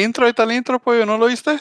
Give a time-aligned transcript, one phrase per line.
[0.00, 1.58] intro, ahí está el intro, pollo, ¿no lo viste?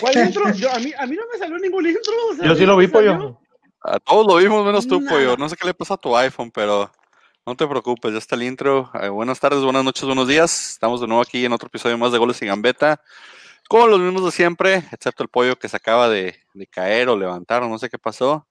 [0.00, 0.52] ¿Cuál intro?
[0.52, 2.12] Yo, a, mí, a mí no me salió ningún intro.
[2.30, 3.40] o sea, Yo sí lo vi, pollo.
[3.82, 5.10] A todos lo vimos menos tú, Nah.
[5.10, 5.36] pollo.
[5.36, 6.90] No sé qué le pasa a tu iPhone, pero
[7.46, 8.90] no te preocupes, ya está el intro.
[9.00, 10.72] Eh, buenas tardes, buenas noches, buenos días.
[10.72, 13.00] Estamos de nuevo aquí en otro episodio más de Goles y Gambeta.
[13.68, 17.16] Con los mismos de siempre, excepto el pollo que se acaba de, de caer o
[17.16, 18.46] levantar o no sé qué pasó.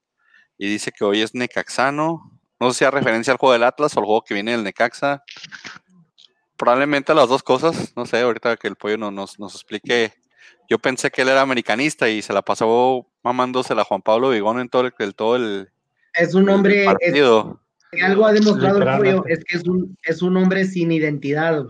[0.58, 2.32] Y dice que hoy es Necaxano.
[2.60, 4.64] No sé si a referencia al juego del Atlas o al juego que viene del
[4.64, 5.24] Necaxa.
[6.60, 7.94] Probablemente las dos cosas.
[7.96, 10.12] No sé, ahorita que el pollo no- nos, nos explique.
[10.70, 14.60] Yo pensé que él era americanista y se la pasó mamándosela a Juan Pablo Vigón
[14.60, 15.70] en todo el, el- todo el,
[16.14, 20.36] Es un hombre, es, algo ha demostrado el pollo, es que es un, es un
[20.38, 21.64] hombre sin identidad.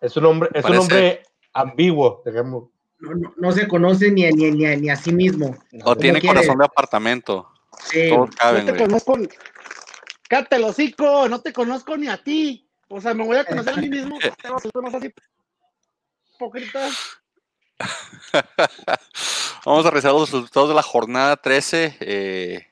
[0.00, 1.22] Es un hombre, es un hombre
[1.52, 2.70] ambiguo, digamos.
[2.98, 5.54] No, no- no se conoce ni, a- ni, a- ni, a- ni a sí mismo.
[5.84, 6.36] O tiene quiere?
[6.36, 7.48] corazón de apartamento.
[7.84, 8.82] Sí, Todos No te güey.
[8.84, 9.18] conozco.
[10.50, 12.63] El hocico, no te conozco ni a ti.
[12.96, 14.16] O sea, me voy a conocer a mí mismo.
[14.82, 15.12] Más así.
[19.66, 21.96] Vamos a revisar los resultados de la jornada 13.
[22.00, 22.66] eh,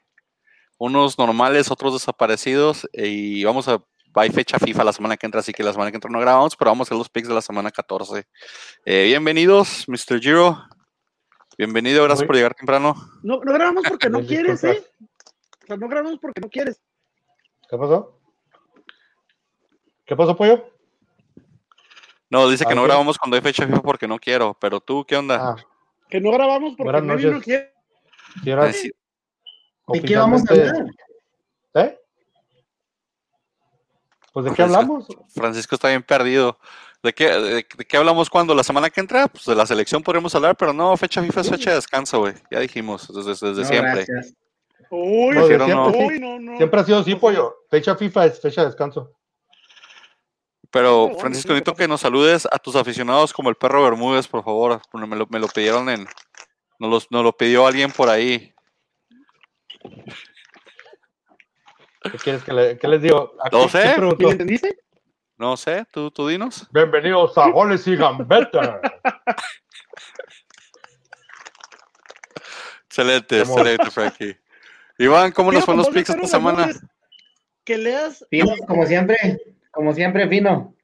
[0.78, 2.88] unos normales, otros desaparecidos.
[2.92, 3.82] eh, y vamos a.
[4.14, 6.54] Hay fecha FIFA la semana que entra, así que la semana que entra no grabamos,
[6.54, 8.26] pero vamos a hacer los picks de la semana 14.
[8.84, 10.20] Eh, bienvenidos, Mr.
[10.20, 10.62] Giro.
[11.56, 12.94] Bienvenido, gracias Muy- por llegar temprano.
[13.22, 14.62] No, no grabamos porque no quieres.
[14.64, 14.84] ¿eh?
[15.64, 16.80] O sea, no grabamos porque no quieres.
[17.70, 18.18] ¿Qué pasó?
[20.04, 20.64] ¿Qué pasó, pollo?
[22.30, 22.86] No, dice que Ah, no ok.
[22.88, 25.50] grabamos cuando hay fecha FIFA porque no quiero, pero tú, ¿qué onda?
[25.50, 25.56] Ah,
[26.08, 27.72] Que no grabamos porque Buenas Mary no quiere.
[28.42, 28.90] sí, era sí,
[29.88, 30.86] ¿De qué vamos a hablar?
[31.74, 31.98] ¿Eh?
[34.32, 34.80] Pues de qué Francisco.
[34.80, 35.06] hablamos.
[35.34, 36.58] Francisco está bien perdido.
[37.02, 38.54] ¿De qué, de, de qué hablamos cuando?
[38.54, 39.26] ¿La semana que entra?
[39.28, 42.34] Pues de la selección podríamos hablar, pero no, fecha FIFA es fecha de descanso, güey.
[42.50, 44.06] Ya dijimos, desde, desde No, siempre.
[44.06, 44.34] gracias.
[44.90, 46.56] Uy, No, uy, no, no.
[46.56, 47.56] Siempre ha sido así, pollo.
[47.68, 49.12] Fecha FIFA es fecha de descanso.
[50.72, 54.80] Pero, Francisco, necesito que nos saludes a tus aficionados como el perro Bermúdez, por favor.
[54.94, 56.06] Me lo, me lo pidieron en.
[56.78, 58.54] Nos, los- nos lo pidió alguien por ahí.
[62.10, 63.34] ¿Qué quieres que, le- qué les digo?
[63.44, 63.94] ¿A No sé.
[63.94, 64.78] entendiste?
[65.36, 66.66] No sé, tú, tú dinos.
[66.72, 68.80] Bienvenidos a Goles y Gambetta.
[72.86, 74.36] Excelente, excelente, Frankie.
[74.98, 76.68] Iván, ¿cómo nos Pido fue los picks esta semana?
[77.64, 78.24] Que leas.
[78.66, 79.16] Como siempre,
[79.72, 80.74] como siempre, fino.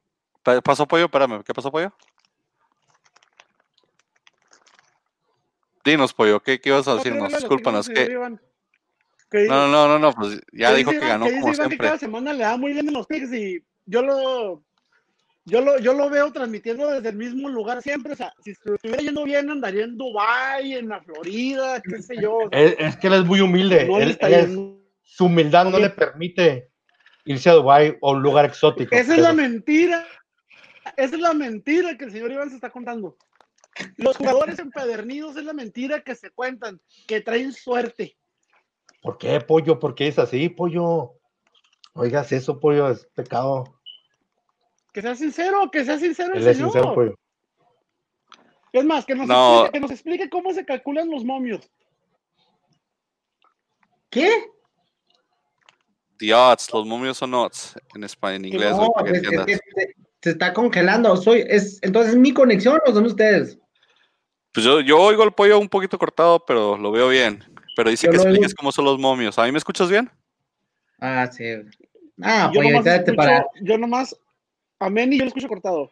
[0.43, 1.05] Pa- ¿Pasó pollo?
[1.05, 1.93] Espérame, ¿qué pasó pollo?
[5.85, 7.31] Dinos, pollo, ¿qué, qué ibas a No, decirnos?
[7.31, 7.89] Discúlpanos.
[7.89, 8.09] ¿qué?
[9.47, 11.77] No, no, no, no, no, pues ya que dijo que ganó como Iván que siempre.
[11.77, 14.63] cada semana le da muy bien en los picks y yo lo,
[15.45, 18.13] yo lo, yo lo veo transmitiendo desde el mismo lugar siempre.
[18.13, 22.49] O sea, si estuviera yendo bien, andaría en Dubai, en la Florida, qué sé yo.
[22.51, 23.85] Es, es que él es muy humilde.
[23.85, 24.79] no le Él- está él es- yendo.
[25.03, 26.71] su humildad no le permite
[27.25, 28.95] irse a Dubái o un lugar exótico.
[28.95, 30.05] Esa es la mentira.
[30.97, 33.17] Esa es la mentira que el señor Iván se está contando.
[33.97, 38.17] Los jugadores empedernidos es la mentira que se cuentan, que traen suerte.
[39.01, 39.79] ¿Por qué, pollo?
[39.79, 41.13] ¿Por qué es así, pollo?
[41.93, 43.79] Oigas, eso, pollo, es pecado.
[44.91, 46.71] Que sea sincero, que sea sincero el Él es señor.
[46.71, 47.15] sincero, pollo.
[48.73, 49.51] Es más, que nos, No.
[49.53, 51.69] explique, que nos explique cómo se calculan los momios.
[54.09, 54.29] ¿Qué?
[56.19, 59.59] The odds, los momios son odds en español, en inglés, No, que pues, es
[60.21, 61.15] se, está congelando.
[61.15, 63.57] Soy, es, entonces, ¿es mi conexión o son ustedes?
[64.53, 67.41] Pues yo, yo oigo el pollo un poquito cortado, pero lo veo bien.
[67.73, 69.39] Pero dice Yo que expliques cómo son los momios.
[69.39, 70.11] ¿A mí me escuchas bien?
[70.99, 71.45] Ah, sí.
[72.21, 73.45] Ah, yo, pollo, nomás escucho, para.
[73.61, 74.19] yo nomás,
[74.79, 75.89] a Meni yo lo escucho cortado.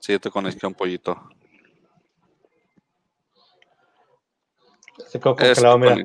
[0.00, 1.18] Sí, yo te conecté un pollito.
[5.06, 5.96] Se quedó congelado, mira.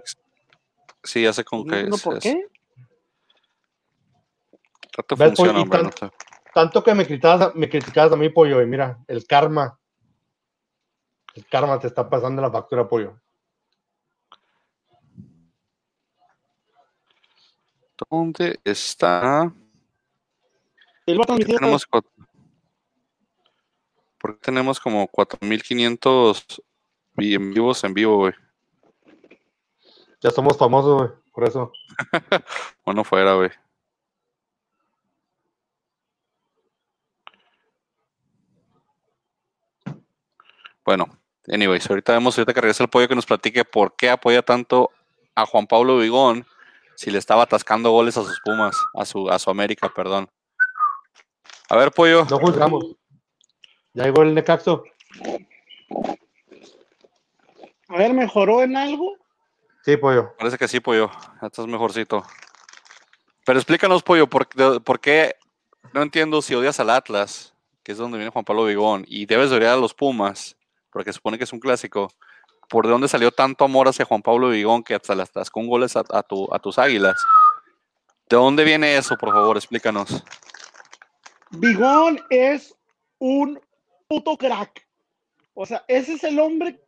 [1.04, 2.02] Sí, ya sé con No, qué no, es.
[2.02, 2.48] ¿por es- qué?
[4.94, 5.60] Trato ¿Ves, funciona, pollo?
[5.60, 5.78] Y hombre.
[5.80, 9.26] tan- no te- Tanto que me criticabas, me criticabas a mí, pollo, y mira, el
[9.26, 9.80] karma.
[11.34, 13.20] El karma te está pasando la factura, pollo.
[18.10, 19.22] ¿Dónde está?
[19.22, 19.52] Va
[21.24, 22.12] a transmitir Tenemos cuatro-
[24.20, 26.62] ¿Por qué tenemos como 4500
[27.16, 28.34] vi- en vivos en vivo, güey?
[30.22, 31.72] Ya somos famosos, güey, por eso.
[32.86, 33.50] Bueno, fuera, güey.
[40.86, 41.08] Bueno,
[41.48, 44.92] anyways, ahorita vemos, ahorita que regrese el pollo que nos platique por qué apoya tanto
[45.36, 46.46] a Juan Pablo Vigón
[46.96, 50.30] si le estaba atascando goles a sus Pumas, a su, a su América, perdón.
[51.70, 52.26] A ver, pollo.
[52.30, 52.86] No juzgamos.
[53.94, 54.84] Ya llegó el Necaxo.
[57.88, 59.16] A ver, ¿mejoró en algo?
[59.84, 60.34] Sí, pollo.
[60.38, 61.12] Parece que sí, pollo.
[61.42, 62.24] Ya estás mejorcito.
[63.46, 65.36] Pero explícanos, pollo, ¿por, de- por qué?
[65.94, 67.54] No entiendo si odias al Atlas.
[67.84, 70.56] que es donde viene Juan Pablo Vigón, y debes de odiar a los Pumas,
[70.94, 72.12] porque se supone que es un clásico,
[72.70, 75.96] ¿por dónde salió tanto amor hacia Juan Pablo Vigón que hasta las das con goles
[75.96, 77.22] a, a tu- a tus águilas?
[78.30, 79.58] ¿De dónde viene eso, por favor?
[79.58, 80.24] Explícanos.
[81.52, 82.74] Bigón es
[83.20, 83.60] un
[84.08, 84.88] puto crack.
[85.54, 86.80] O sea, ese es el hombre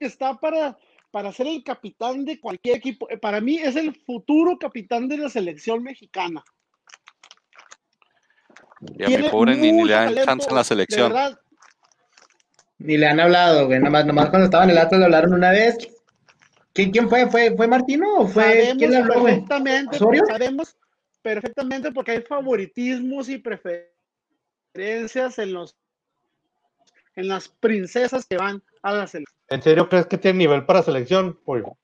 [0.00, 0.76] que está para,
[1.12, 3.08] para ser el capitán de cualquier equipo.
[3.08, 6.42] Eh, Para mí es el futuro capitán de la selección mexicana.
[8.98, 11.12] Y a mi pobre ni, le dan chance en la de selección.
[11.12, 11.38] verdad.
[12.82, 13.78] Ni le han hablado, güey.
[13.78, 15.76] Nomás, nomás cuando estaban en el Atlas le hablaron una vez.
[16.72, 17.30] ¿Quién, quién fue?
[17.30, 18.44] ¿Fue, fue Martino o fue?
[18.44, 19.44] Sabemos ¿Quién le habló, güey?
[20.26, 20.76] sabemos
[21.20, 25.76] perfectamente porque hay favoritismos y preferencias en los
[27.14, 29.38] en las princesas que van a la selección.
[29.48, 31.76] ¿En serio crees que tiene nivel para selección, pollo?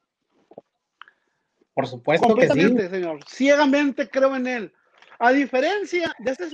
[1.75, 2.89] Por supuesto que sí.
[2.89, 3.21] Señor.
[3.29, 4.73] Ciegamente creo en él.
[5.19, 6.49] A diferencia de este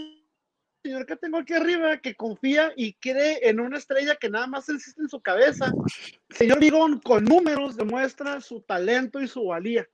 [0.84, 4.68] señor que tengo aquí arriba, que confía y cree en una estrella que nada más
[4.68, 5.72] existe en su cabeza,
[6.28, 9.88] el señor Vigón con números demuestra su talento y su valía.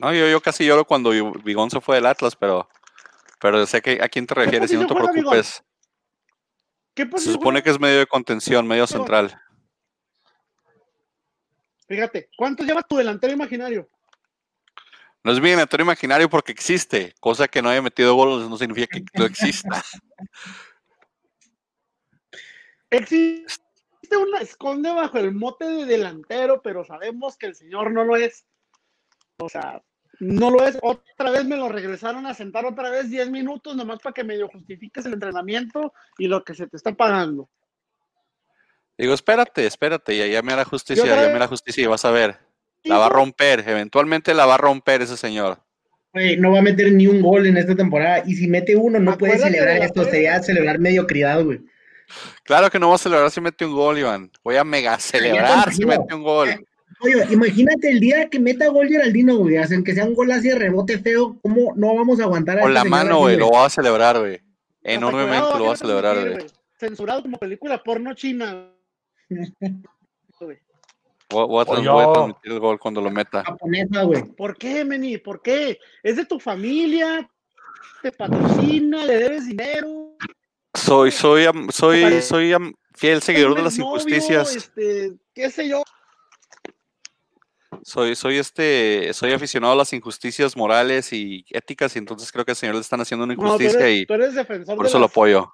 [0.00, 2.68] No, yo, yo casi lloro cuando Vi- Vigón se fue del Atlas, pero,
[3.40, 5.62] pero sé que a quién te refieres y no te preocupes.
[6.94, 9.40] ¿Qué Se supone que es medio de contención, medio central.
[11.86, 13.88] Fíjate, ¿cuántos lleva tu delantero imaginario?
[15.28, 18.96] No es mi delantero imaginario porque existe, cosa que no haya metido goles no significa
[18.98, 19.84] que no exista.
[22.88, 23.60] Existe
[24.18, 28.46] una esconde bajo el mote de delantero, pero sabemos que el señor no lo es.
[29.36, 29.82] O sea,
[30.18, 30.78] no lo es.
[30.80, 34.48] Otra vez me lo regresaron a sentar otra vez 10 minutos nomás para que medio
[34.48, 37.50] justifiques el entrenamiento y lo que se te está pagando.
[38.96, 42.12] Digo, espérate, espérate, ya, ya me hará justicia, ya me hará justicia y vas a
[42.12, 42.47] ver.
[42.84, 45.58] La va a romper, eventualmente la va a romper ese señor.
[46.12, 48.22] Güey, no va a meter ni un gol en esta temporada.
[48.26, 50.04] Y si mete uno, no puede Acuérdate celebrar esto.
[50.04, 51.60] Sería celebrar mediocridad, güey.
[52.44, 54.30] Claro que no va a celebrar si mete un gol, Iván.
[54.42, 56.48] Voy a mega celebrar si mete un gol.
[57.00, 59.56] Oye, imagínate el día que meta gol Geraldino, güey.
[59.56, 61.38] Hacen que sea un gol así de rebote feo.
[61.42, 64.40] ¿Cómo no vamos a aguantar a Con la mano, güey, lo va a celebrar, güey.
[64.82, 66.46] Enormemente lo va a celebrar, güey.
[66.78, 68.72] Censurado como película porno china.
[71.30, 71.46] güey.
[71.46, 73.44] Voy, voy a, transmitir el gol cuando lo meta.
[73.44, 74.22] Japonesa, güey.
[74.34, 75.18] ¿Por qué, Meni?
[75.18, 75.78] ¿Por qué?
[76.02, 77.28] ¿Es de tu familia?
[78.02, 79.04] ¿Te patrocina?
[79.04, 80.16] ¿Le debes dinero?
[80.74, 82.54] Soy, soy, soy, soy
[82.94, 83.92] fiel seguidor de ¿Un las novio?
[83.92, 84.54] injusticias.
[84.56, 85.82] Este, ¿Qué sé yo?
[87.82, 92.52] Soy, soy este, soy aficionado a las injusticias morales y éticas, y entonces creo que
[92.52, 94.84] al señor le están haciendo una No, tú injusticia eres, y tú eres defensor por
[94.84, 95.52] de eso lo apoyo.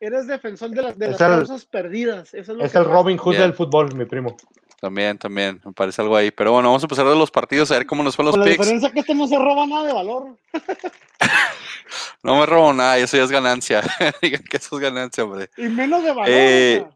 [0.00, 2.34] Eres defensor de las, de Es las el- causas perdidas.
[2.34, 2.94] Eso es lo Es que el pasa.
[2.96, 4.36] Robin Hood del fútbol, mi primo.
[4.82, 6.32] También, también, me parece algo ahí.
[6.32, 8.40] Pero bueno, vamos a empezar de los partidos, a ver cómo nos fue los Con
[8.40, 8.58] la picks.
[8.58, 10.36] diferencia que este no se roba nada de valor.
[12.22, 13.82] No me robo nada, eso ya es ganancia.
[14.22, 15.50] Digan que eso es ganancia, hombre.
[15.58, 16.24] Y menos de valor.
[16.28, 16.86] Eh,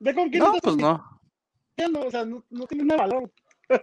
[0.00, 1.02] Ve con quién No, pues no.
[1.76, 3.30] compitiendo, O sea, no, no tienes nada de valor.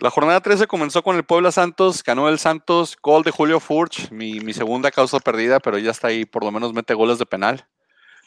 [0.00, 4.10] La jornada 13 comenzó con el Puebla Santos, ganó el Santos, gol de Julio Furch,
[4.10, 7.26] mi, mi segunda causa perdida, pero ya está ahí, por lo menos mete goles de
[7.26, 7.66] penal.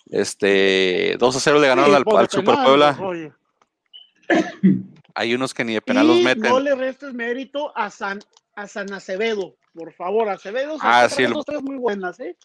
[0.05, 2.97] Este, 2 a 0 le ganaron Sí, al, de al Super Puebla.
[3.01, 3.33] oye.
[5.15, 6.43] Hay unos que ni de penal los meten.
[6.43, 8.19] no le restes mérito a San,
[8.55, 9.55] a San Acevedo.
[9.74, 10.77] Por favor, Acevedo.
[10.81, 12.36] Ah, sí, dos, tres muy buenas, ¿eh?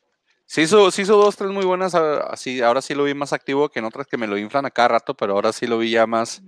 [0.47, 1.95] Sí hizo, sí hizo dos, tres muy buenas.
[1.95, 4.71] Así, ahora sí lo vi más activo que en otras que me lo inflan a
[4.71, 6.43] cada rato, pero ahora sí lo vi ya más.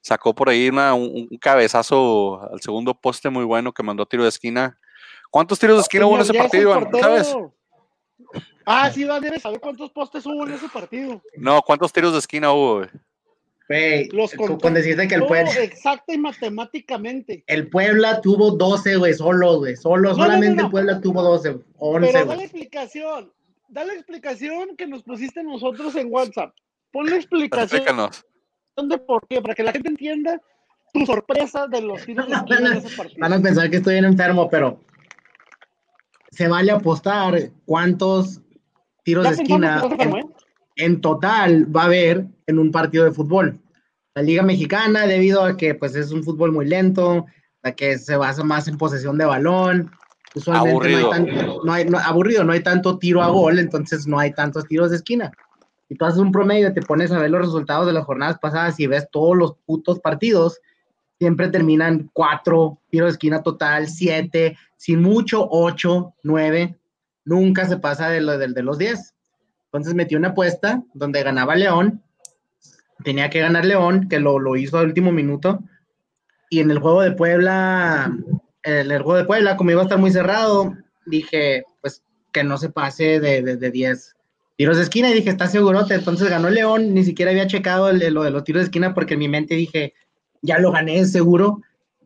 [0.00, 4.22] Sacó por ahí una- un, un cabezazo al segundo poste muy bueno que mandó tiro
[4.22, 4.78] de esquina.
[5.30, 6.90] ¿Cuántos tiros de esquina hubo en ese partido, Iván?
[6.98, 7.36] ¿Sabes?
[8.64, 11.22] Ah, sí, va, debes saber cuántos postes hubo en ese partido.
[11.36, 12.76] No, ¿cuántos tiros de esquina hubo?
[12.78, 12.88] güey?
[13.70, 17.44] Güey, Los con, contó con decirte que el Puebla, exacta y matemáticamente.
[17.46, 19.76] el Puebla tuvo 12, güey, solo, güey.
[19.76, 20.64] Solo, No, solamente no, no.
[20.64, 22.40] el Puebla tuvo 12, 11, Pero da la güey.
[22.46, 23.32] explicación.
[23.68, 26.52] Da la explicación que nos pusiste nosotros en WhatsApp.
[26.90, 28.26] Pon la explicación Explícanos.
[28.76, 30.40] de por qué, para que la gente entienda
[30.92, 32.34] tu sorpresa de los tiros de
[32.84, 33.20] ese partido.
[33.20, 34.80] Van a pensar que estoy bien enfermo, pero
[36.32, 38.40] se vale apostar cuántos
[39.04, 40.34] tiros Ya de esquina que estás enfermo, en, ¿eh?
[40.84, 43.58] En total va a haber en un partido de fútbol.
[44.14, 47.26] La Liga Mexicana, debido a que pues es un fútbol muy lento,
[47.62, 49.90] a que se basa más en posesión de balón,
[50.34, 51.00] usualmente Aburrido.
[51.00, 54.18] no hay tanto, no hay, no- aburrido, no hay tanto tiro a gol, entonces no
[54.18, 55.30] hay tantos tiros de esquina.
[55.88, 58.78] Y tú haces un promedio, te pones a ver los resultados de las jornadas pasadas
[58.80, 60.60] y ves todos los putos partidos,
[61.18, 66.78] siempre terminan cuatro tiros de esquina total, siete, sin mucho, ocho, nueve,
[67.24, 69.14] nunca se pasa de, lo, de, de los diez.
[69.72, 72.02] Entonces metí una apuesta donde ganaba León,
[73.04, 75.60] tenía que ganar León, que lo, lo hizo al último minuto,
[76.50, 78.12] y en el juego de Puebla,
[78.64, 80.74] en el juego de Puebla, como iba a estar muy cerrado,
[81.06, 84.16] dije, pues que no se pase de, de, de 10
[84.56, 85.94] tiros de esquina y dije, está segurote.
[85.94, 89.14] Entonces ganó León, ni siquiera había checado el- lo de los tiros de esquina porque
[89.14, 89.94] en mi mente dije,
[90.42, 91.62] ya lo gané seguro.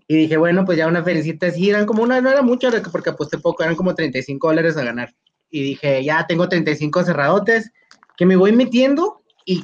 [0.07, 3.11] Y dije, bueno, pues ya una felicita así, eran como una, no era mucho porque
[3.11, 5.15] aposté poco, eran como 35 dólares a ganar.
[5.55, 7.71] Y dije, ya tengo 35 cerradotes
[8.17, 9.63] que me voy metiendo y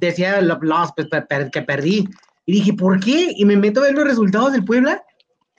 [0.00, 1.06] decía lo- los, pues,
[1.52, 2.08] que perdí.
[2.46, 3.32] Y dije, ¿por qué?
[3.36, 5.04] Y me meto a ver los resultados del Puebla.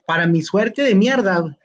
[0.06, 1.56] Para mi suerte de mierda,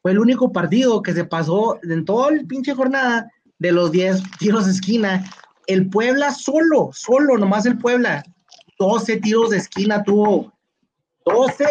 [0.00, 4.22] fue el único partido que se pasó en toda la pinche jornada de los 10
[4.38, 5.22] tiros de esquina.
[5.66, 8.24] El Puebla solo, solo, nomás el Puebla.
[8.78, 10.50] 12 tiros de esquina tuvo.
[11.26, 11.66] 12.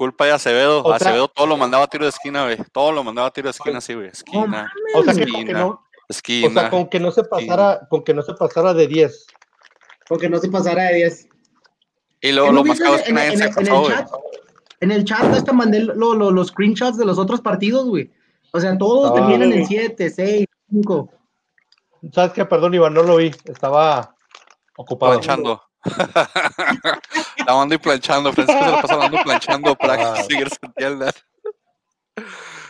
[0.00, 0.82] Culpa de Acevedo.
[0.82, 2.56] O sea- Acevedo todo lo mandaba a tiro de esquina, güey.
[2.72, 4.06] Todo lo mandaba a tiro de esquina, sí, güey.
[4.08, 6.60] Esquina, O sea, que, esquina, que no, o esquina.
[6.62, 9.26] sea, con que no se pasara, con que no se pasara de 10.
[10.08, 11.28] Porque no se pasara de 10.
[12.22, 13.92] Y luego ¿No lo más caro es que en, nadie en- se en pasó, el
[13.94, 14.10] chat?
[14.80, 18.10] En el chat hasta mandé lo- lo- los screenshots de los otros partidos, güey.
[18.52, 21.12] O sea, todos terminan en 7, 6, 5.
[22.14, 22.46] ¿Sabes qué?
[22.46, 23.30] Perdón, Iván, no lo vi.
[23.44, 24.16] Estaba
[24.78, 25.20] ocupado.
[27.46, 28.32] Lavando y planchando.
[28.32, 31.12] Francisco se la pasa lavando y planchando para que seguir su tienda.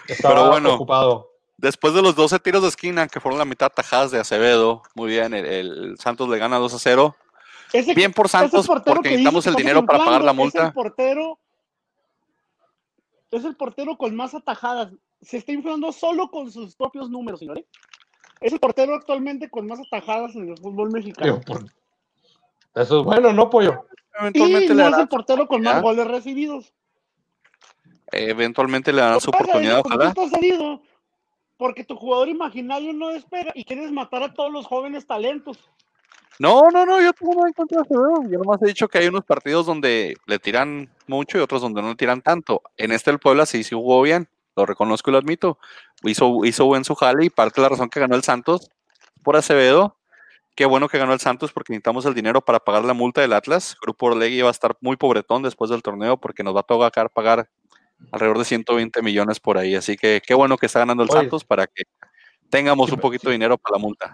[0.06, 0.74] Estaba Pero bueno.
[0.74, 1.28] ocupado.
[1.56, 5.10] Después de los 12 tiros de esquina, que fueron la mitad tajadas de Acevedo, muy
[5.10, 7.16] bien, el, el Santos le gana 2 a 0.
[7.72, 10.66] Ese- Bien por Santos, porque que necesitamos el dinero para pagar la Es multa.
[10.68, 11.38] el portero.
[13.30, 14.92] Es el portero con más atajadas.
[15.20, 17.64] Se está inflando solo con sus propios números, señores.
[18.40, 21.40] Es el portero actualmente con más atajadas en el fútbol mexicano.
[21.46, 21.64] Por-
[22.74, 23.86] Eso es bueno, ¿no, pollo?
[24.14, 25.80] Y Eventualmente, le no es el portero con más ¿Ya?
[25.80, 26.72] goles recibidos.
[28.12, 30.08] eventualmente le darán su oportunidad, ojalá.
[30.08, 30.82] estás salido
[31.60, 35.58] porque tu jugador imaginario no despega y quieres matar a todos los jóvenes talentos.
[36.38, 38.22] No, no, no, yo tengo nada en contra de Acevedo.
[38.30, 41.82] Yo nomás he dicho que hay unos partidos donde le tiran mucho y otros donde
[41.82, 42.62] no le tiran tanto.
[42.78, 45.58] En este el Puebla sí, sí jugó bien, lo reconozco y lo admito.
[46.02, 48.70] Hizo, hizo buen su jale y parte de la razón que ganó el Santos
[49.22, 49.98] por Acevedo.
[50.54, 53.32] Qué bueno que ganó el Santos porque necesitamos el dinero para pagar la multa del
[53.32, 53.76] Atlas.
[53.80, 57.10] Grupo Orlegui va a estar muy pobretón después del torneo porque nos va a tocar
[57.10, 57.48] pagar
[58.12, 59.74] alrededor de 120 millones por ahí.
[59.74, 61.20] Así que qué bueno que está ganando el Oye.
[61.20, 61.84] Santos para que
[62.50, 64.12] tengamos Sí, un poquito de dinero para la multa.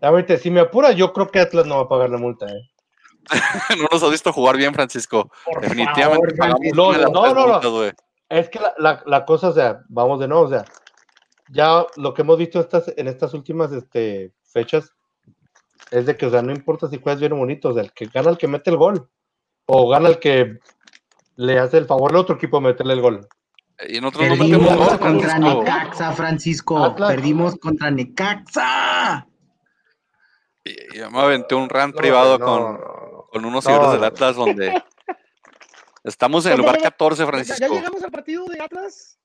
[0.00, 2.70] Ahorita, si me apura, yo creo que Atlas no va a pagar la multa, ¿eh?
[3.78, 5.30] no nos has visto jugar bien, Francisco.
[5.44, 7.46] Por Definitivamente favor, No, no, no.
[7.60, 7.94] multas.
[8.28, 10.64] Es que la, la, la cosa, o sea, vamos de nuevo, o sea,
[11.50, 14.92] ya lo que hemos visto estas, en estas últimas este, fechas
[15.90, 17.92] es de que, o sea, no importa si juegas bien o bonito, o sea, el
[17.92, 19.10] que gana el que mete el gol,
[19.66, 20.58] o gana el que
[21.36, 23.28] le hace el favor al otro equipo de meterle el gol.
[23.88, 25.62] Y en otros no Perdimos metemos gol, contra Francisco.
[25.62, 26.84] Necaxa, Francisco.
[26.84, 27.10] Atlas.
[27.10, 29.26] Perdimos contra Necaxa.
[30.64, 32.76] Y- Yo me aventé un rant No, privado no, con,
[33.30, 34.04] con unos No, seguidores del.
[34.04, 34.82] Atlas donde
[36.04, 37.74] estamos en el lugar 14, ¿Ya, ya Francisco.
[37.74, 39.17] llegamos al partido de Atlas?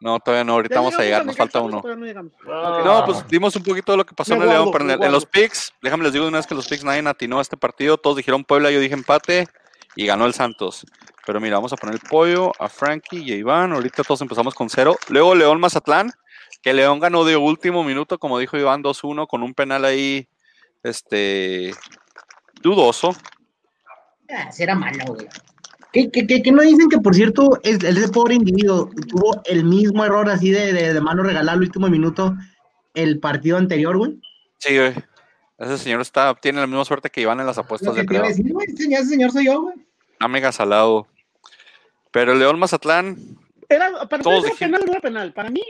[0.00, 1.82] No, todavía no, ahorita ¿Ya vamos a llegar, nos falta uno.
[1.84, 2.30] no?
[2.52, 2.82] Ah.
[2.84, 4.86] No, pues dimos un poquito de lo que pasó Me en el León, pero en,
[4.88, 7.06] me el- en los picks, déjame les digo de una vez que los picks nadie
[7.08, 9.48] atinó a este partido, todos dijeron Puebla, yo dije empate
[9.96, 10.86] y ganó el Santos.
[11.26, 14.54] Pero mira, vamos a poner el pollo a Frankie y a Iván, ahorita todos empezamos
[14.54, 14.96] con cero.
[15.08, 16.12] Luego León Mazatlán,
[16.62, 20.28] que León ganó de último minuto, como dijo Iván, 2-1 con un penal ahí,
[20.84, 21.72] este,
[22.62, 23.10] dudoso.
[24.30, 25.26] Ah, sí era malo, güey.
[25.92, 29.64] ¿Qué, qué, qué- qué no dicen que, por cierto, es, ese pobre individuo tuvo el
[29.64, 32.34] mismo error así de, de, de mano regalar al último minuto
[32.94, 34.20] el partido anterior, güey?
[34.58, 34.92] Sí, güey.
[35.58, 38.22] Ese señor está, tiene la misma suerte que Iván en las apuestas que de creo.
[38.22, 39.74] decir, güey, ese señor, ese señor soy yo, güey.
[40.28, 41.06] Mega salado.
[42.10, 43.16] Pero el León Mazatlán,
[43.68, 45.32] Era, para Todos mí era penal, no era penal.
[45.32, 45.62] Para mí,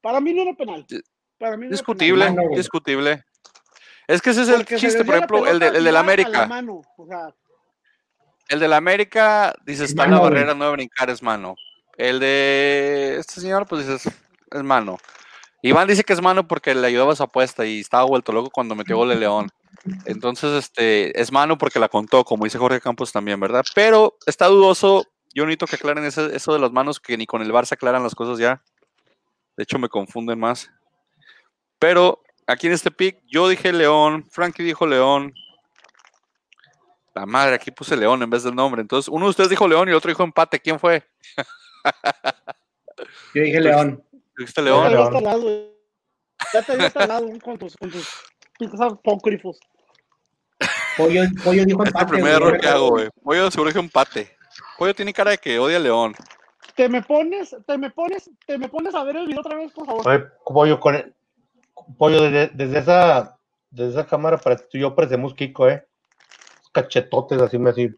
[0.00, 0.86] para mí no era penal.
[1.38, 2.34] Para mí no era discutible, penal.
[2.36, 2.58] Mano, güey.
[2.58, 3.24] discutible.
[4.06, 6.46] Es que ese es el Porque chiste, por ejemplo, el, de, el del la América.
[6.46, 7.34] mano, o sea,
[8.48, 11.56] El del América, dices, está en la barrera, no brincar, es mano.
[11.96, 14.12] El de este señor, pues dices,
[14.50, 14.98] es mano.
[15.62, 18.50] Iván dice que es mano porque le ayudaba a su apuesta y estaba vuelto loco
[18.50, 19.48] cuando metió gol de León.
[20.04, 23.64] Entonces, este, es mano porque la contó, como dice Jorge Campos también, ¿verdad?
[23.74, 25.06] Pero está dudoso.
[25.34, 28.02] Yo necesito que aclaren ese- eso de las manos, que ni con el Barça aclaran
[28.02, 28.62] las cosas ya.
[29.56, 30.70] De hecho, me confunden más.
[31.78, 35.34] Pero aquí en este pick, yo dije León, Frankie dijo León.
[37.16, 38.82] La madre, aquí puse León en vez del nombre.
[38.82, 40.60] Entonces, uno de ustedes dijo León y el otro dijo empate.
[40.60, 41.02] ¿Quién fue?
[43.34, 44.04] Yo dije León.
[44.36, 44.84] ¿Dijiste ya te León?
[44.84, 45.14] había León.
[45.14, 45.70] instalado,
[46.52, 48.06] ya te había instalado con tus, con tus
[48.58, 49.58] pinches apócrifos.
[50.98, 53.08] Pollo, pollo dijo Es el empate, primer error que hago, güey.
[53.22, 54.36] Pollo seguro que empate.
[54.76, 56.14] Pollo tiene cara de que odia a León.
[56.74, 59.72] Te me pones, te me pones, te me pones a ver el video otra vez,
[59.72, 60.06] por favor.
[60.06, 61.14] Oye, pollo, con el-
[61.96, 63.38] pollo desde, desde esa
[63.70, 65.82] desde esa cámara para tú y yo parecemos Kiko, eh.
[66.82, 67.88] Cachetotes así me así.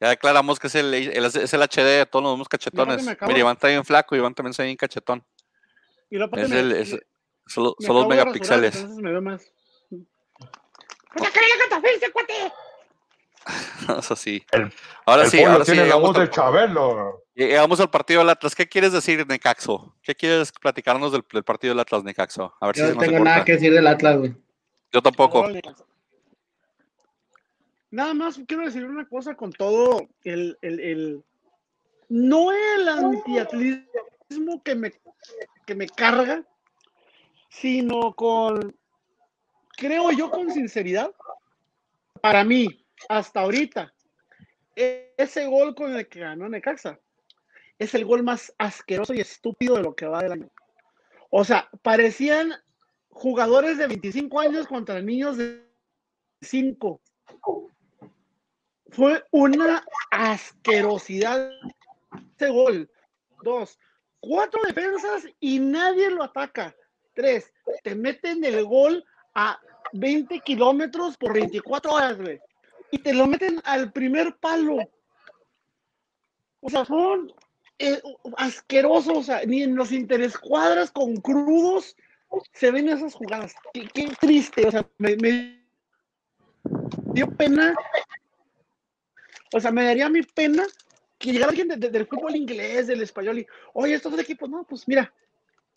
[0.00, 3.02] Ya declaramos que es el, el- es el HD, todos nos vemos cachetones.
[3.02, 5.24] Mira, de- Iván está bien flaco, Iván también ve bien cachetón.
[6.10, 6.98] Y aparte Es me- el, es-
[7.46, 8.76] solo, me son los de rasurar, megapíxeles.
[8.76, 9.52] entonces me veo más.
[14.16, 14.44] Sí.
[14.52, 14.72] El-
[15.06, 17.24] Ahora el sí, ahora sí tiene la llegamos voz al, de Chabelo.
[17.34, 18.54] llegamos al partido del Atlas.
[18.54, 19.96] ¿Qué quieres decir, Necaxo?
[20.02, 22.54] ¿Qué quieres platicarnos del, del partido del Atlas, Necaxo?
[22.60, 24.34] A ver Yo si no tengo nada que decir del Atlas, güey.
[24.92, 25.48] Yo tampoco.
[27.92, 31.24] Nada más quiero decir una cosa con todo el, el, el
[32.08, 34.92] no el antiatlismo que me,
[35.66, 36.42] que me carga,
[37.50, 38.74] sino con,
[39.76, 41.12] creo yo con sinceridad,
[42.22, 43.92] para mí, hasta ahorita,
[44.74, 46.98] e- ese gol con el que ganó Necaxa
[47.78, 50.50] es el gol más asqueroso y estúpido de lo que va del año.
[51.28, 52.54] O sea, parecían
[53.10, 55.62] jugadores de 25 años contra niños de
[56.40, 57.02] 5.
[58.92, 61.50] Fue una asquerosidad
[62.36, 62.90] ese gol.
[63.42, 63.78] Dos,
[64.20, 66.74] cuatro defensas y nadie lo ataca.
[67.14, 69.58] Tres, te meten el gol a
[69.92, 72.40] 20 kilómetros por 24 horas, güey.
[72.90, 74.78] Y te lo meten al primer palo.
[76.60, 77.32] O sea, son
[77.78, 78.00] eh,
[78.36, 79.16] asquerosos.
[79.16, 81.96] O sea, ni en los interescuadras con crudos
[82.52, 83.54] se ven esas jugadas.
[83.72, 84.66] Qué, triste.
[84.66, 85.64] O sea, me, me
[87.14, 87.74] dio pena.
[89.52, 90.64] O sea, me daría mi pena
[91.18, 94.48] que llegara alguien de- de- del fútbol inglés, del español, y, oye, estos dos equipos,
[94.50, 95.12] no, pues mira,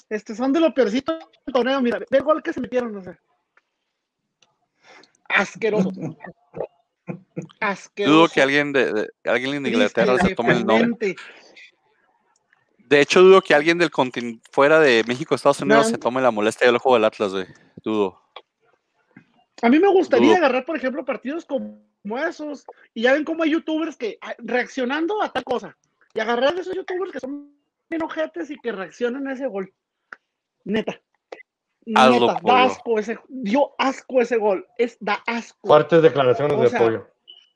[0.09, 1.13] este, son de lo peorcito
[1.45, 3.19] del torneo, mira, ve gol que se metieron, o sea.
[5.29, 5.91] Asqueroso.
[7.59, 8.15] Asqueroso.
[8.17, 11.15] Dudo que alguien de, de- alguien de Inglaterra se tome el nombre.
[12.77, 15.89] De hecho, dudo que alguien del continente fuera de México, Estados Unidos, No.
[15.91, 17.47] se tome la molestia del juego del Atlas, güey.
[17.83, 18.21] Dudo.
[19.61, 20.37] A mí me gustaría Dudo.
[20.37, 21.81] agarrar, por ejemplo, partidos como
[22.13, 25.77] esos, y ya ven cómo hay youtubers que ah, reaccionando a tal cosa,
[26.13, 27.51] y agarrar de esos youtubers que son
[27.89, 29.73] bien ojetes y que reaccionan a ese gol.
[30.63, 30.99] Neta.
[31.95, 32.53] Hazlo, Neta, pollo.
[32.53, 35.67] da asco ese, dio asco ese gol, es da asco.
[35.67, 36.79] Fuertes declaraciones O de sea.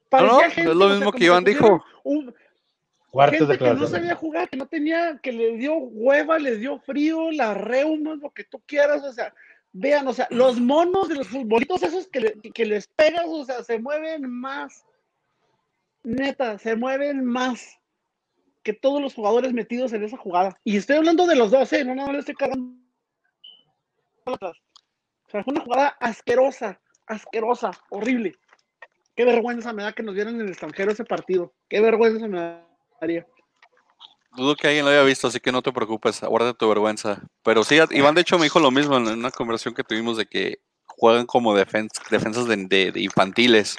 [0.09, 1.83] Parecía No, no, es lo o sea, mismo como que Iván si dijo.
[2.03, 2.35] un-
[3.11, 3.89] Fuertes gente que no declaraciones.
[3.89, 8.29] sabía jugar, que no tenía, que le dio hueva, les dio frío, las reumas, lo
[8.29, 9.33] que tú quieras, o sea,
[9.71, 13.63] vean, o sea, los monos de los futbolitos esos que, que les pegas, o sea,
[13.63, 14.85] se mueven más,
[16.03, 17.79] neta, se mueven más
[18.63, 20.59] que todos los jugadores metidos en esa jugada.
[20.63, 21.85] Y estoy hablando de los dos, ¿eh?
[21.85, 22.75] No, no, le estoy cagando.
[24.25, 24.57] atrás.
[25.27, 28.35] O sea, fue una jugada asquerosa, asquerosa, horrible.
[29.15, 31.53] Qué vergüenza me da que nos vieran en el extranjero ese partido.
[31.67, 32.63] Qué vergüenza me
[32.99, 33.27] daría.
[34.35, 37.21] Dudo que alguien lo haya visto, así que no te preocupes, guarda tu vergüenza.
[37.43, 40.25] Pero sí, Iván de hecho me dijo lo mismo en una conversación que tuvimos de
[40.27, 43.77] que juegan como defen- defensas de, de- de infantiles.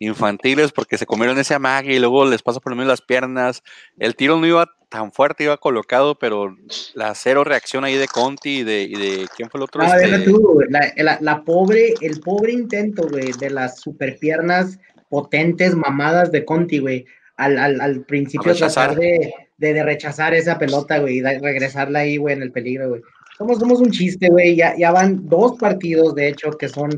[0.00, 3.62] Infantiles porque se comieron ese amague y luego les pasa por lo menos las piernas.
[3.98, 6.56] El tiro no iba tan fuerte, iba colocado, pero
[6.94, 9.82] la cero reacción ahí de Conti y de, y de ¿quién fue el otro?
[9.82, 15.74] No, Este, tú, la, la- la pobre, el pobre intento, güey, de las superpiernas potentes,
[15.74, 17.04] mamadas de Conti, güey.
[17.36, 22.16] Al, al, al principio tratar de, de, de rechazar esa pelota, güey, y regresarla ahí,
[22.16, 23.02] güey, en el peligro, güey.
[23.36, 24.56] Somos, somos un chiste, güey.
[24.56, 26.90] Ya, ya van dos partidos, de hecho, que son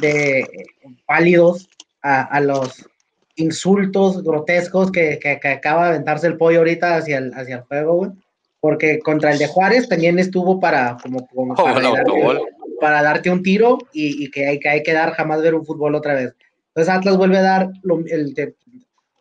[0.00, 0.46] de eh,
[1.06, 1.68] válidos
[2.02, 2.86] a, a los
[3.36, 7.62] insultos grotescos que, que- que acaba de aventarse el pollo ahorita hacia el, hacia el
[7.62, 8.10] juego, güey.
[8.60, 12.40] Porque contra el de Juárez también estuvo para, como, como Oh, para, el darte, autogol.
[12.80, 15.64] para darte un tiro y, y que, hay, que hay que dar jamás ver un
[15.64, 16.34] fútbol otra vez.
[16.68, 18.54] Entonces Atlas vuelve a dar lo, el, de-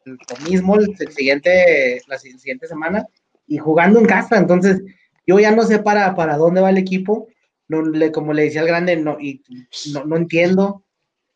[0.05, 3.05] lo mismo el, siguiente, la si- siguiente semana
[3.47, 4.37] y jugando en casa.
[4.37, 4.81] Entonces
[5.27, 7.27] yo ya no sé para, para dónde va el equipo.
[7.67, 9.41] No, le, como le decía el grande, no, y
[9.91, 10.83] no, no entiendo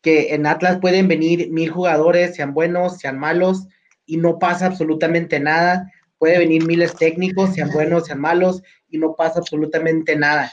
[0.00, 3.66] que en Atlas pueden venir mil jugadores, sean buenos, sean malos,
[4.06, 5.90] y no pasa absolutamente nada.
[6.18, 10.52] Puede venir miles técnicos, sean buenos, sean malos, y no pasa absolutamente nada.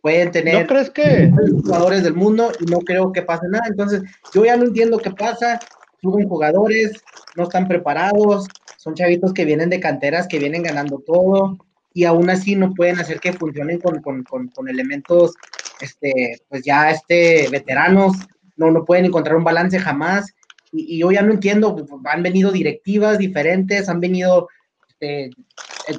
[0.00, 1.30] Pueden tener ¿No crees que
[1.62, 3.64] jugadores del mundo y no creo que pase nada.
[3.68, 4.02] Entonces,
[4.34, 5.60] yo ya no entiendo qué pasa.
[6.02, 7.02] Suben jugadores,
[7.36, 11.58] no están preparados, son chavitos que vienen de canteras, que vienen ganando todo,
[11.94, 15.34] y aún así no pueden hacer que funcionen con, con, con, con elementos,
[15.80, 18.16] este, pues ya este, veteranos,
[18.56, 20.34] no, no pueden encontrar un balance jamás.
[20.72, 24.48] Y, y yo ya no entiendo, han venido directivas diferentes, han venido
[24.88, 25.30] este,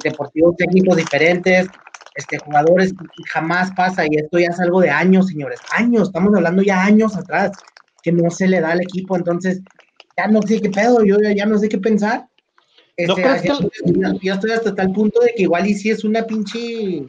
[0.02, 1.68] deportivos técnicos diferentes,
[2.14, 2.92] este, jugadores,
[3.28, 7.16] jamás pasa, y esto ya es algo de años, señores, años, estamos hablando ya años
[7.16, 7.52] atrás,
[8.02, 9.62] que no se le da al equipo, entonces,
[10.16, 12.20] ya no sé qué pedo, yo ya, ya no sé qué pensar.
[12.96, 13.48] ¿No Este, crees que
[14.00, 17.04] ya, ya estoy hasta tal punto de que igual y si es una pinche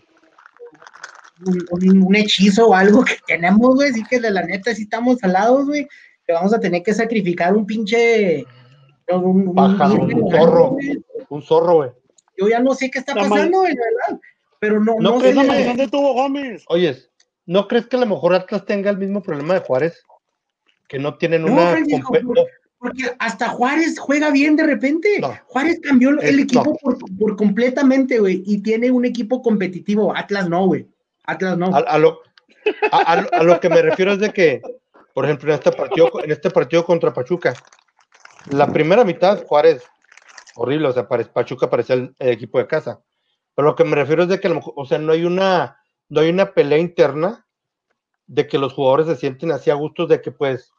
[1.45, 4.83] un, un- un hechizo o algo que tenemos, güey, sí que de la neta sí
[4.83, 5.87] estamos alados, güey,
[6.25, 8.45] que vamos a tener que sacrificar un pinche
[9.09, 10.69] un, un- Paja, virgen, un algo, zorro.
[10.71, 11.03] güey.
[11.29, 11.91] un zorro, güey?
[12.37, 13.29] Yo ya no sé qué está mal.
[13.29, 14.21] pasando, güey, la verdad.
[14.59, 16.63] pero no, No no, crees la sé, que- de tuvo Gómez.
[16.67, 17.11] Oyes,
[17.45, 20.01] ¿no crees que a lo mejor Atlas tenga el mismo problema de Juárez?
[20.87, 21.71] Que no tienen No, una.
[21.71, 22.13] Francisco,
[22.85, 25.19] porque hasta Juárez juega bien de repente.
[25.19, 25.35] No.
[25.47, 26.75] Juárez cambió el equipo no.
[26.75, 30.15] por, por completamente, güey, y tiene un equipo competitivo.
[30.15, 30.87] Atlas no, güey.
[31.25, 31.75] Atlas no.
[31.75, 32.19] A, a lo,
[32.91, 34.61] a, a lo- a lo que me refiero es de que,
[35.13, 37.53] por ejemplo, en este partido, en este partido contra Pachuca,
[38.51, 39.83] la primera mitad, Juárez,
[40.55, 43.01] horrible, o sea, Pachuca parecía el, el equipo de casa.
[43.55, 45.77] Pero lo que me refiero es de que, o sea, no hay una,
[46.09, 47.47] no hay una pelea interna
[48.27, 50.73] de que los jugadores se sienten así a gustos de que, pues,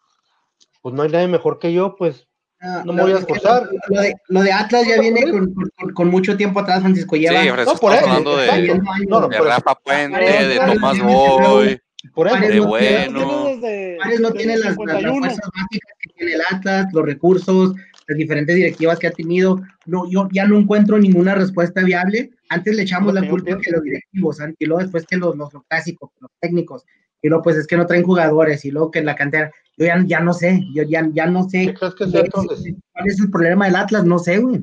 [0.86, 2.28] pues no hay nadie mejor que yo, pues,
[2.60, 3.68] Ah, no me voy a esforzar.
[3.88, 7.16] Lo de, lo de Atlas ya viene con, con- con mucho tiempo atrás, Francisco.
[7.16, 8.78] Lleva Sí, No, por hablando de, años.
[9.08, 9.38] No, no, de.
[9.40, 11.80] Rafa Puente, de Tomás Boy.
[12.14, 12.36] por eso.
[12.36, 13.44] De no tiene- bueno.
[13.60, 15.18] Desde- Juárez no tiene las, las- las 51.
[15.18, 17.74] fuerzas básicas que tiene el Atlas, los recursos,
[18.06, 19.60] las diferentes directivas que ha tenido.
[19.86, 22.30] No, yo ya no encuentro ninguna respuesta viable.
[22.48, 25.64] Antes le echamos la culpa que los directivos, y luego después que los, los, los
[25.68, 26.84] clásicos, los técnicos,
[27.22, 29.52] y luego pues es que no traen jugadores, y luego que en la cantera.
[29.76, 32.74] Yo ya, ya no sé, yo ya, ya no sé ¿Qué crees que sea entonces?
[32.92, 34.62] cuál es el problema del Atlas, no sé, güey.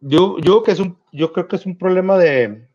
[0.00, 2.68] Yo, yo, que es un, yo creo que es un problema de,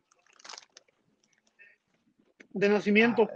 [2.52, 3.30] de nacimiento.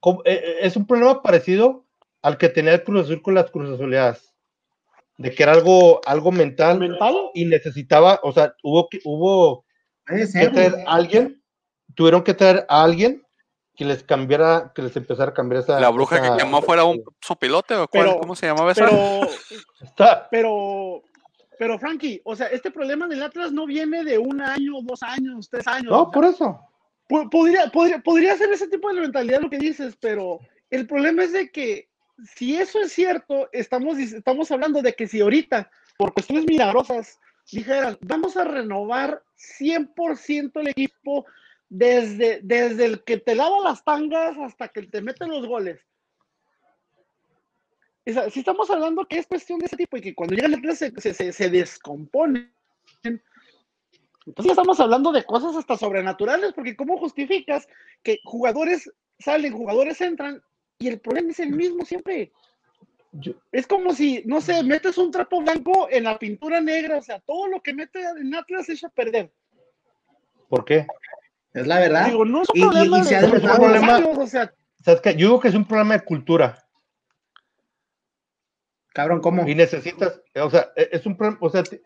[0.00, 1.84] como- eh, eh, es un problema parecido
[2.22, 4.32] al que tenía el Cruz Azul con las Cruz Azuleadas,
[5.18, 7.14] de que era algo, algo mental ¿Mental?
[7.34, 9.64] y necesitaba, o sea, hubo que, hubo
[10.06, 11.37] que a alguien,
[11.98, 13.26] tuvieron que traer a alguien
[13.74, 15.80] que les cambiara, que les empezara a cambiar esa.
[15.80, 18.84] La bruja esa- que llamó fuera un sopilote o cuál, Pero- ¿cómo se llamaba esa?
[18.84, 18.96] Pero,
[19.80, 21.02] Está- pero,
[21.58, 25.48] pero, Frankie, o sea, este problema del Atlas no viene de un año, dos años,
[25.50, 25.90] tres años.
[25.90, 26.60] No, por eso.
[27.08, 30.38] Po- Podría, podría, podría ser ese tipo de mentalidad lo que dices, pero
[30.70, 31.88] el problema es de que
[32.36, 37.18] si eso es cierto, estamos, estamos hablando de que si ahorita, por cuestiones milagrosas,
[37.50, 39.22] dijeran, vamos a renovar
[39.60, 41.26] 100% el equipo
[41.68, 45.80] desde, desde el que te lava las tangas hasta que te mete los goles.
[48.06, 50.54] O sea, si estamos hablando que es cuestión de ese tipo y que cuando llegan
[50.54, 52.50] Atlas se, se, se, se descomponen,
[54.24, 57.66] entonces estamos hablando de cosas hasta sobrenaturales, porque ¿cómo justificas
[58.02, 60.42] que jugadores salen, jugadores entran
[60.78, 62.32] y el problema es el mismo siempre?
[63.12, 67.02] Yo- Es como si, no sé, metes un trapo blanco en la pintura negra, o
[67.02, 69.30] sea, todo lo que mete en Atlas se echa a perder.
[70.48, 70.86] ¿Por qué?
[71.60, 72.06] Es la verdad.
[72.06, 74.52] Digo, no es un Y- y- problema y se ha dos problema- años, o sea,
[74.84, 75.12] ¿Sabes qué?
[75.16, 76.64] Yo digo que es un problema de cultura
[78.94, 79.46] Cabrón, ¿cómo?
[79.46, 81.80] y necesitas, o sea, e- es un problema, o sea, te-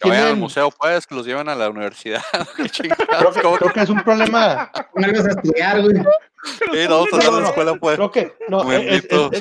[0.00, 2.22] Que vayan al museo, pues, que los lleven a la universidad.
[2.56, 4.88] Qué creo que, ¿cómo creo que es un problema, a
[5.30, 5.96] estudiar, güey.
[5.96, 7.96] Sí, no, a hacer no, la no, escuela, pues.
[7.96, 9.40] creo que, no, es- es- es-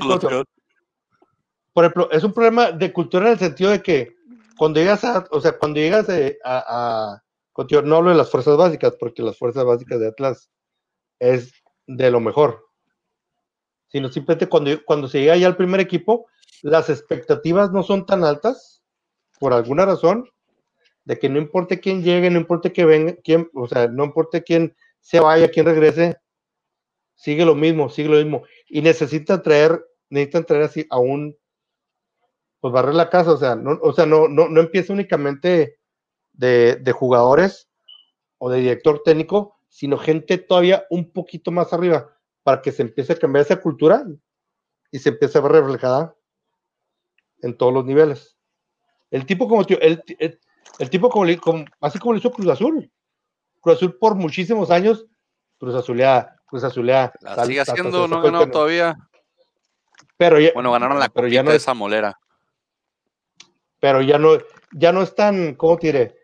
[1.74, 4.16] por ejemplo, es un problema de cultura en el sentido de que
[4.58, 7.23] cuando llegas a, o sea, cuando llegas a, a-
[7.84, 10.50] no hablo de las fuerzas básicas, porque las fuerzas básicas de Atlas
[11.20, 11.54] es
[11.88, 12.66] de lo mejor,
[13.88, 16.28] sino simplemente cuando, cuando se llega ya al primer equipo,
[16.62, 18.84] las expectativas no son tan altas,
[19.40, 20.30] por alguna razón,
[21.06, 24.42] de que no importa quién llegue, no importa que venga, quién, o sea, no importa
[24.42, 26.18] quién se vaya, quién regrese,
[27.16, 28.44] sigue lo mismo, sigue lo mismo.
[28.68, 31.38] Y necesitan traer, necesitan traer así a un,
[32.62, 35.78] pues barrer la casa, o sea, no, o sea, no, no, no empieza únicamente
[36.34, 37.70] de, de jugadores
[38.38, 42.10] o de director técnico, sino gente todavía un poquito más arriba,
[42.44, 44.04] para que se empiece a cambiar esa cultura
[44.92, 46.16] y se empiece a ver reflejada
[47.42, 48.38] en todos los niveles.
[49.12, 50.40] El tipo como el, el,
[50.80, 52.92] el tipo como, como- así como le hizo Cruz Azul.
[53.62, 55.06] Cruz Azul por muchísimos años,
[55.58, 57.14] Cruz Azulea, Cruz Azulea.
[57.22, 58.98] La sal- sigue haciendo, no ha ganado todavía.
[60.18, 62.20] Pero ya, Bueno, ganaron la pero ya no de es, esa molera.
[63.80, 64.38] pero ya no,
[64.72, 66.16] ya no es tan, ¿cómo te diré?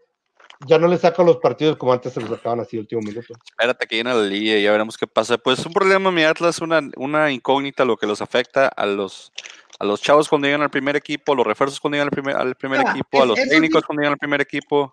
[0.68, 3.34] Ya no le sacan los partidos como antes se los sacaban así último minuto.
[3.50, 5.38] Espérate que llena la liga y ya veremos qué pasa.
[5.38, 9.32] Pues un problema, mi Atlas, una, una incógnita lo que los afecta a los
[9.80, 12.36] a los chavos cuando llegan al primer equipo, a los refuerzos cuando llegan al primer,
[12.36, 13.86] al primer Ah, equipo, a los técnicos sí.
[13.88, 14.92] cuando llegan al primer equipo.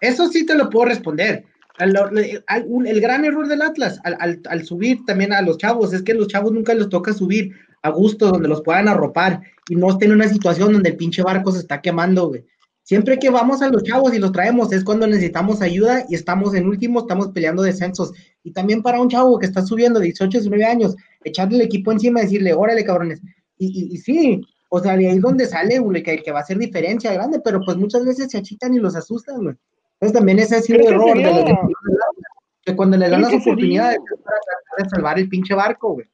[0.00, 1.44] Eso sí te lo puedo responder.
[1.78, 1.94] Al-
[2.48, 5.92] al- un- el gran error del Atlas al, al- al subir también a los chavos
[5.92, 9.76] es que los chavos nunca les toca subir a gusto donde los puedan arropar y
[9.76, 12.44] no estén en una situación donde el pinche barco se está quemando, güey.
[12.86, 16.54] Siempre que vamos a los chavos y los traemos es cuando necesitamos ayuda y estamos
[16.54, 18.12] en último, estamos peleando descensos.
[18.44, 20.94] Y también para un chavo que está subiendo 18, 19 años,
[21.24, 23.20] echarle el equipo encima y decirle, órale, cabrones.
[23.58, 26.38] Y, y, y sí, o sea, de ahí es donde sale güey, que, que va
[26.38, 29.56] a hacer diferencia grande, pero pues muchas veces se achitan y los asustan, güey.
[29.94, 31.58] Entonces también ese ha sido el error de los
[32.62, 33.98] que cuando les dan las oportunidades
[34.78, 36.06] de salvar el pinche barco, güey.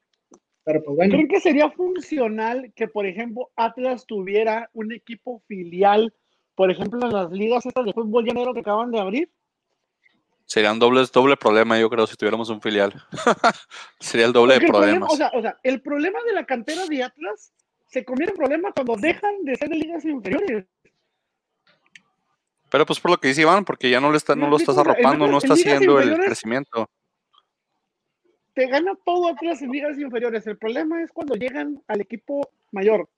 [0.65, 6.15] Pero pues bueno, ¿Creen que sería funcional que, por ejemplo, Atlas tuviera un equipo filial,
[6.55, 9.31] por ejemplo, en las ligas estas de fútbol llanero que acaban de abrir?
[10.45, 12.93] Sería un doble, problema, yo creo, si tuviéramos un filial.
[14.01, 15.13] Sería el doble Porque de el problema, problemas.
[15.13, 17.53] o, sea, o sea, el problema de la cantera de Atlas
[17.87, 20.67] se convierte en problema cuando dejan de ser de ligas inferiores.
[22.71, 24.79] Pero pues por lo que dice Iván, porque ya no, le está, no lo estás
[24.79, 26.89] arropando, no está haciendo el crecimiento.
[28.55, 30.47] Te gana todo Atlas en ligas inferiores.
[30.47, 33.09] El problema es cuando llegan al equipo mayor.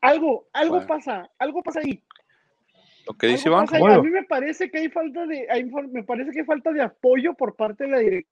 [0.00, 0.88] Algo, algo Bueno.
[0.88, 2.02] pasa, algo pasa ahí.
[3.06, 3.66] Lo que dice Iván.
[3.78, 4.00] Bueno.
[4.00, 6.82] A mí me parece que hay falta de, hay me parece que hay falta de
[6.82, 8.30] apoyo por parte de la directiva.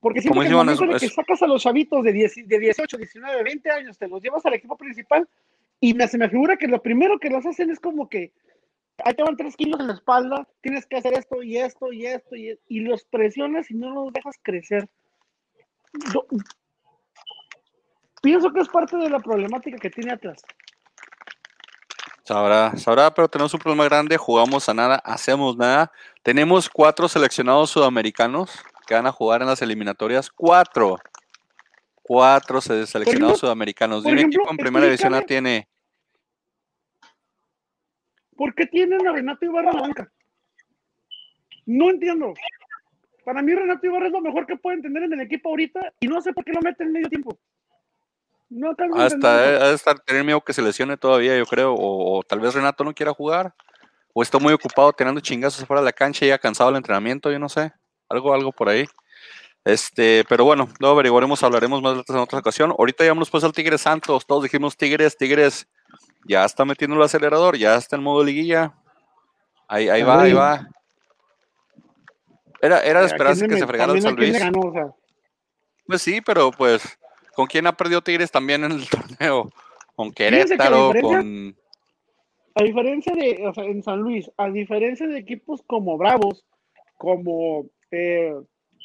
[0.00, 2.96] Porque Como que Iván, en el que sacas a los chavitos de, 10 de 18,
[2.96, 5.28] 19, 20 años, te los llevas al equipo principal
[5.80, 8.32] y me, se me figura que lo primero que los hacen es como que
[9.04, 12.06] ahí te van tres kilos en la espalda, tienes que hacer esto y esto y
[12.06, 14.88] esto y, y los presionas y no los dejas crecer.
[16.12, 16.26] Yo-
[18.22, 20.42] pienso que es parte de la problemática que tiene Atlas.
[22.24, 25.92] Sabrá, sabrá, pero tenemos un problema grande, jugamos a nada, hacemos nada.
[26.22, 28.50] Tenemos cuatro seleccionados sudamericanos
[28.86, 30.30] que van a jugar en las eliminatorias.
[30.30, 30.98] Cuatro.
[32.02, 34.04] Cuatro se- seleccionados ejemplo- sudamericanos.
[34.04, 35.68] Ni un ejemplo, equipo en primera división la tiene.
[38.36, 40.12] ¿Por qué tienen a Renato Ibarra en la banca?
[41.66, 42.32] No entiendo.
[43.24, 46.08] Para mí Renato Ibarra es lo mejor que pueden tener en el equipo ahorita y
[46.08, 47.38] no sé por qué lo meten en medio tiempo.
[48.50, 51.74] No a Hasta ha de estar tener miedo que se lesione todavía, yo creo.
[51.74, 53.54] O, o tal vez Renato no quiera jugar.
[54.12, 57.32] O está muy ocupado teniendo chingazos fuera de la cancha y ya cansado del entrenamiento,
[57.32, 57.72] yo no sé.
[58.08, 58.86] Algo, algo por ahí.
[59.64, 62.70] Este, pero bueno, luego averiguaremos, hablaremos más en otra ocasión.
[62.78, 64.26] Ahorita llamamos pues al Tigres Santos.
[64.26, 65.66] Todos dijimos Tigres, Tigres.
[66.26, 68.72] Ya está metiendo el acelerador, ya está en modo liguilla.
[69.66, 70.68] Ahí, ahí va, ahí va.
[72.60, 74.44] Era, era de ¿A quién esperarse que se fregara el San quién le Luis.
[74.44, 74.86] ganó, o sea,
[75.86, 76.98] Pues sí, pero pues,
[77.34, 79.50] ¿con quién ha perdido Tigres también en el torneo?
[79.96, 81.56] Con que Querétaro, con.
[82.56, 86.44] A diferencia de, o sea, en San Luis, a diferencia de equipos como Bravos,
[86.96, 88.32] como eh,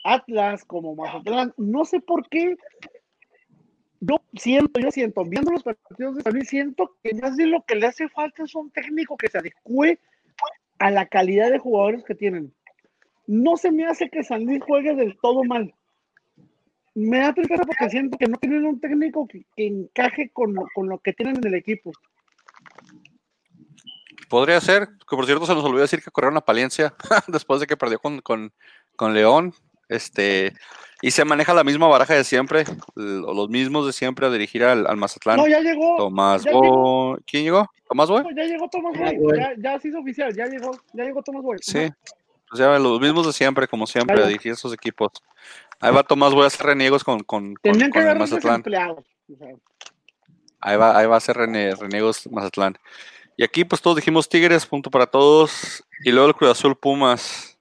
[0.03, 2.55] Atlas, como Mazatlán, no sé por qué.
[4.01, 7.63] Yo siento, yo siento, viendo los partidos de San Luis, siento que más bien lo
[7.63, 9.99] que le hace falta es un técnico que se adecue
[10.79, 12.53] a la calidad de jugadores que tienen.
[13.27, 15.75] No se me hace que San Luis juegue del todo mal.
[17.01, 20.65] Me da tristeza porque siento que no tienen un técnico que, que encaje con lo,
[20.73, 21.91] con lo que tienen en el equipo.
[24.29, 26.93] Podría ser, que por cierto se nos olvidó decir que corrieron a Palencia
[27.27, 28.51] después de que perdió con, con,
[28.95, 29.53] con León.
[29.87, 30.53] Este,
[31.01, 34.63] y se maneja la misma baraja de siempre, l- los mismos de siempre a dirigir
[34.63, 35.37] al, al Mazatlán.
[35.37, 35.95] No, ya llegó.
[35.97, 36.51] Tomás ya.
[37.25, 37.67] ¿Quién llegó?
[37.87, 38.21] ¿Tomás Boy?
[38.23, 39.37] No, ya llegó Tomás Boy.
[39.39, 40.31] Ya, ya se hizo oficial.
[40.35, 41.57] Ya llegó, ya llegó Tomás Boy.
[41.61, 41.89] Sí.
[42.51, 45.11] O sea, los mismos de siempre, como siempre, a dirigir esos equipos.
[45.81, 48.63] Ahí va Tomás Boy a hacer reniegos con, con, con, que con el Mazatlán.
[50.61, 52.77] Ahí va, ahí va a hacer rene- reniegos Mazatlán.
[53.37, 55.83] Y aquí pues todos dijimos Tigres, punto para todos.
[56.03, 57.57] Y luego el Cruz Azul Pumas.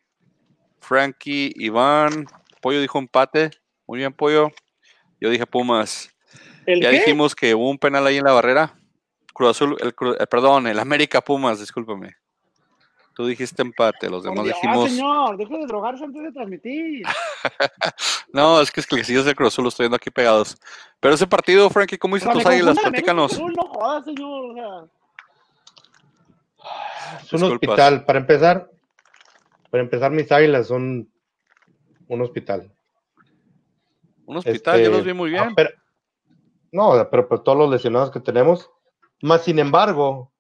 [0.81, 2.27] Frankie, Iván,
[2.61, 3.51] Pollo dijo empate.
[3.87, 4.51] Muy bien, Pollo.
[5.21, 6.11] Yo dije Pumas.
[6.67, 6.99] ¿El Ya qué?
[6.99, 8.75] dijimos que hubo un penal ahí en la barrera.
[9.33, 12.17] Cruz Azul, el, Cru- eh, perdón, el América Pumas, discúlpame.
[13.19, 14.91] Tú dijiste empate, los demás Dios, dijimos.
[14.93, 17.03] señor, deje de drogarse antes de transmitir.
[18.33, 20.57] No, es que es que si es el Cruz Azul, lo estoy viendo aquí pegados.
[21.01, 22.79] Pero ese partido, Frankie, ¿cómo hiciste tus águilas?
[22.79, 23.33] Platícanos.
[23.33, 24.45] Azul, No jodas, señor.
[24.51, 24.85] O sea,
[27.25, 27.69] Es un Disculpas.
[27.71, 28.05] hospital.
[28.05, 28.71] Para empezar,
[29.71, 31.11] para empezar, mis águilas son
[32.07, 32.71] un hospital.
[34.27, 35.43] Un hospital, yo Este, los vi muy bien.
[35.43, 35.71] ah, pero-
[36.71, 38.71] no, pero por todos los lesionados que tenemos.
[39.23, 40.31] Más sin embargo,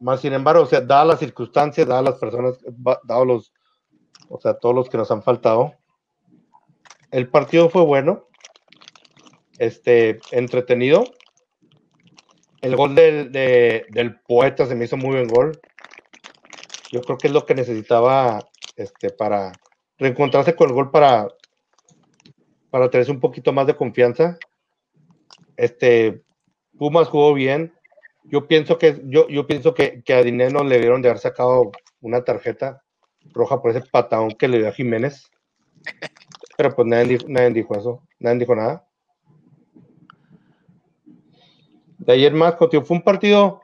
[0.00, 2.58] más sin embargo, o sea, dadas las circunstancias, dadas las personas,
[3.04, 3.52] dados los,
[4.28, 5.74] o sea, todos los que nos han faltado,
[7.10, 8.26] el partido fue bueno,
[9.58, 11.04] este, entretenido.
[12.60, 15.60] El gol del, de- del poeta se me hizo muy buen gol.
[16.90, 18.44] Yo creo que es lo que necesitaba
[18.76, 19.52] este, para
[19.98, 21.28] reencontrarse con el gol para,
[22.70, 24.38] para tener un poquito más de confianza.
[25.56, 26.22] Este,
[26.76, 27.74] Pumas jugó bien.
[28.30, 31.72] Yo pienso que yo, yo pienso que, que a Dineno le dieron de haber sacado
[32.00, 32.82] una tarjeta
[33.32, 35.30] roja por ese patadón que le dio a Jiménez.
[36.56, 38.86] Pero pues nadie, nadie dijo eso, nadie dijo nada.
[41.98, 43.60] De ayer más, Cotillo, fue un partido,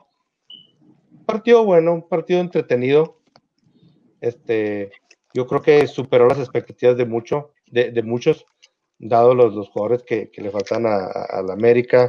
[1.25, 3.19] partido bueno, un partido entretenido.
[4.21, 4.91] Este,
[5.33, 8.45] yo creo que superó las expectativas de mucho, de, de muchos,
[8.97, 12.07] dado los, los jugadores que, que le faltan a, a la América.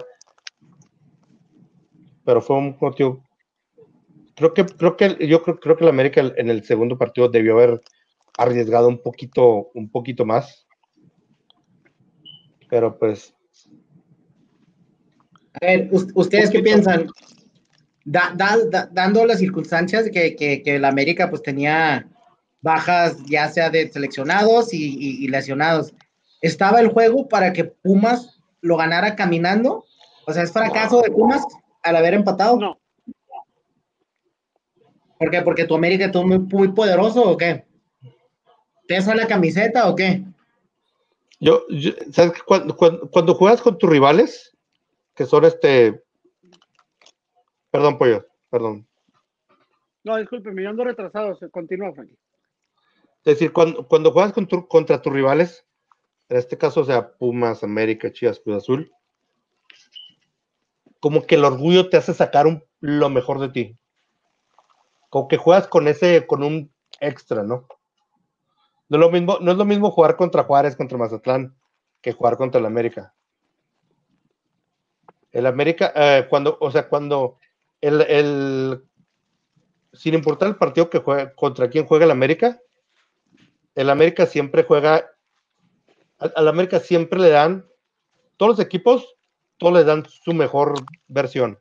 [2.27, 3.23] Pero fue un partido.
[4.35, 7.55] Creo que, creo que yo creo, creo que la América en el segundo partido debió
[7.55, 7.81] haber
[8.37, 10.67] arriesgado un poquito, un poquito más.
[12.69, 13.33] Pero pues,
[15.63, 17.07] A ver, us- ¿ustedes qué piensan?
[18.05, 22.07] da- da- da- dando las circunstancias que, que, que la América pues tenía
[22.61, 25.95] bajas ya sea de seleccionados y, y- y lesionados.
[26.43, 29.85] ¿Estaba el juego para que Pumas lo ganara caminando?
[30.27, 31.43] O sea, ¿es fracaso de Pumas
[31.87, 32.59] al haber empatado?
[32.59, 32.81] No,
[35.19, 35.41] ¿Por qué?
[35.43, 37.65] ¿Porque tu América es muy, muy poderoso o qué?
[38.87, 40.23] ¿Pesa la camiseta o qué?
[41.41, 42.41] Yo, yo- ¿sabes qué?
[42.47, 44.57] cuando, cuando, cuando juegas con tus rivales,
[45.15, 46.03] que son este.
[47.71, 48.87] Perdón, pollo, perdón.
[50.05, 51.35] no, disculpe, me ando retrasado.
[51.37, 52.17] se- Continúa, Frankie.
[53.25, 55.65] Es decir, cuando, cuando juegas con tu- contra tus rivales,
[56.29, 58.93] en este caso, o sea, Pumas, América, Chivas, Cruz Azul,
[61.01, 63.77] como que el orgullo te hace sacar un- lo mejor de ti.
[65.09, 67.67] Como que juegas con ese, con un extra, ¿no?
[68.89, 71.57] No es lo mismo, no es lo mismo jugar contra Juárez, contra Mazatlán,
[72.01, 73.15] que jugar contra el América.
[75.33, 77.39] El América, eh, cuando, o sea, cuando
[77.81, 78.83] el, el-
[79.93, 82.61] sin importar el partido que juegue, contra quién juega el América,
[83.75, 85.07] el América siempre juega,
[86.19, 87.67] al América siempre le dan,
[88.37, 89.16] todos los equipos,
[89.59, 90.75] todos le dan su mejor
[91.09, 91.59] versión.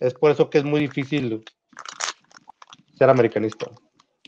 [0.00, 1.44] Es por eso que es muy difícil
[2.96, 3.70] ser americanista.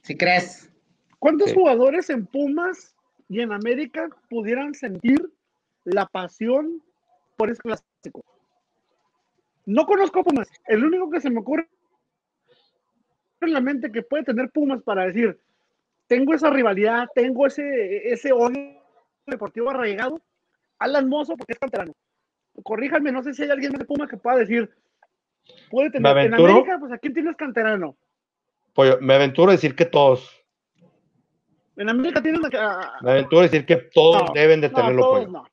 [0.03, 0.71] Si crees.
[1.19, 1.55] ¿Cuántos Sí.
[1.57, 2.95] jugadores en Pumas
[3.29, 5.31] y en América pudieran sentir
[5.85, 6.83] la pasión
[7.37, 8.25] por ese clásico?
[9.65, 10.49] No conozco a Pumas.
[10.67, 11.69] El único que se me ocurre
[13.41, 15.41] en la mente que puede tener Pumas para decir,
[16.07, 18.83] tengo esa rivalidad, tengo ese, ese odio
[19.27, 20.21] deportivo arraigado,
[20.79, 21.93] Alan Mozo, porque es canterano.
[22.63, 24.71] Corríjanme, no sé si hay alguien de Pumas que pueda decir,
[25.71, 26.51] puede Me tener, en.
[26.53, 27.97] América, pues aquí tienes canterano.
[28.75, 30.39] Pollo, me aventuro a decir que todos,
[31.75, 35.03] En América tienes a- me aventuro a decir que todos No, deben de no, tenerlo,
[35.03, 35.33] todos pollo.
[35.33, 35.45] no.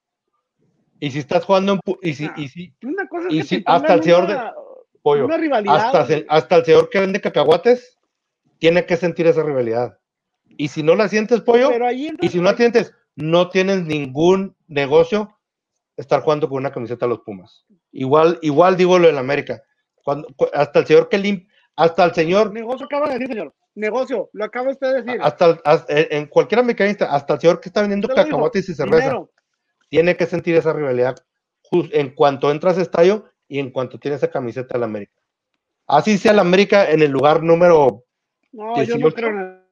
[0.99, 2.33] Y si estás jugando en, y si, Ah.
[2.35, 4.53] y si, Una cosa Y si hasta el señor de- una,
[5.01, 5.77] pollo, una rivalidad.
[5.77, 7.97] hasta, se- hasta el señor que vende cacahuates
[8.57, 9.97] tiene que sentir esa rivalidad.
[10.57, 13.49] Y si no la sientes, pollo, pero ahí entra- y si no la sientes, no
[13.49, 15.38] tienes ningún negocio
[15.99, 17.65] estar jugando con una camiseta de los Pumas.
[17.91, 19.61] Igual, igual digo lo del América.
[20.03, 23.53] Cuando, hasta el señor que lim- hasta el señor, Negocio acaba de decir, señor.
[23.75, 25.19] Negocio, lo acaba usted de decir.
[25.21, 28.73] hasta, el- hasta- en en cualquier americanista, hasta el señor que está vendiendo cacahuates y
[28.73, 29.31] cerveza, dinero.
[29.89, 31.15] tiene que sentir esa rivalidad
[31.71, 35.13] en cuanto entras a estadio y en cuanto tienes esa camiseta de la América.
[35.87, 38.03] Así sea la América en el lugar número
[38.51, 38.99] No, yo 18.
[39.07, 39.63] no creo en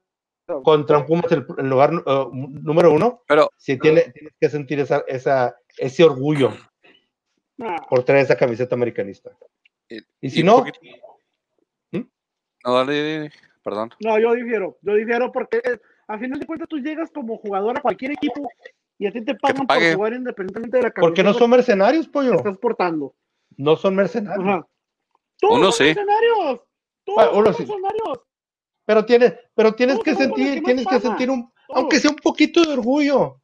[0.48, 0.62] eso.
[0.64, 4.80] contra un Pumas el, el lugar uh, número uno, Pero, si tiene, tienes que sentir
[4.80, 6.54] esa, esa, ese orgullo
[7.58, 7.76] No.
[7.90, 9.32] por traer esa camiseta americanista.
[9.90, 10.80] y, Y si no, poquito-
[11.92, 12.02] ¿Mm?
[12.66, 13.32] No, dale, dale,
[13.64, 13.90] perdón.
[14.04, 14.78] No, yo difiero.
[14.82, 15.62] Yo difiero porque
[16.08, 18.48] a final de cuentas tú llegas como jugador a cualquier equipo
[19.00, 22.08] y a ti te pagan por jugar independientemente de la porque no camiseta son mercenarios,
[22.08, 22.34] pollo.
[22.36, 23.16] estás portando.
[23.58, 24.46] No son mercenarios.
[24.48, 24.68] Ajá.
[25.40, 25.84] Todos Uno son sí.
[25.86, 26.62] mercenarios.
[27.06, 27.62] Todos Bueno, uno son sí.
[27.72, 28.20] mercenarios.
[28.86, 31.00] Pero tienes, pero tienes Todos que sentir, tienes que paga.
[31.02, 31.80] sentir un, Todos.
[31.82, 33.42] aunque sea un poquito de orgullo.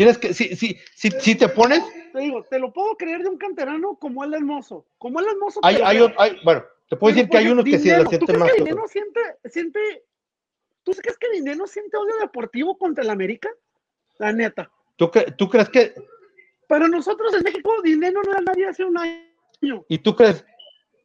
[0.00, 1.82] Tienes que, si, si, si, si te pones,
[2.14, 4.86] Te digo, te lo puedo creer de un canterano como el hermoso.
[4.96, 5.60] Como el hermoso.
[5.62, 8.08] hay, lo hay, hay- bueno, te puedo decir que hay unos que sí la sienten
[8.08, 8.18] más.
[8.18, 8.64] ¿Tú que crees que otros.
[8.64, 10.04] Dineno siente, siente,
[10.84, 13.50] ¿Tú crees que Dineno siente odio deportivo contra el América?
[14.16, 14.70] La neta.
[14.96, 15.92] ¿Tú, cre- ¿Tú crees que,
[16.66, 19.84] Pero nosotros en México, Dineno no era nadie hace un año.
[19.86, 20.46] y tú crees,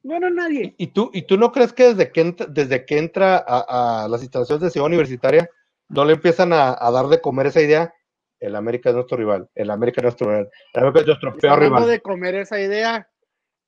[0.04, 0.74] No era nadie.
[0.78, 4.08] y tú, y tú no crees que desde que entra, desde que entra a, a
[4.08, 5.50] las instalaciones de Ciudad Universitaria,
[5.90, 7.94] no le empiezan a, a dar de comer esa idea?
[8.46, 11.38] El América es nuestro rival, el América es nuestro rival, el América es nuestro Le
[11.40, 11.90] peor están dando rival.
[11.90, 13.10] de comer esa idea.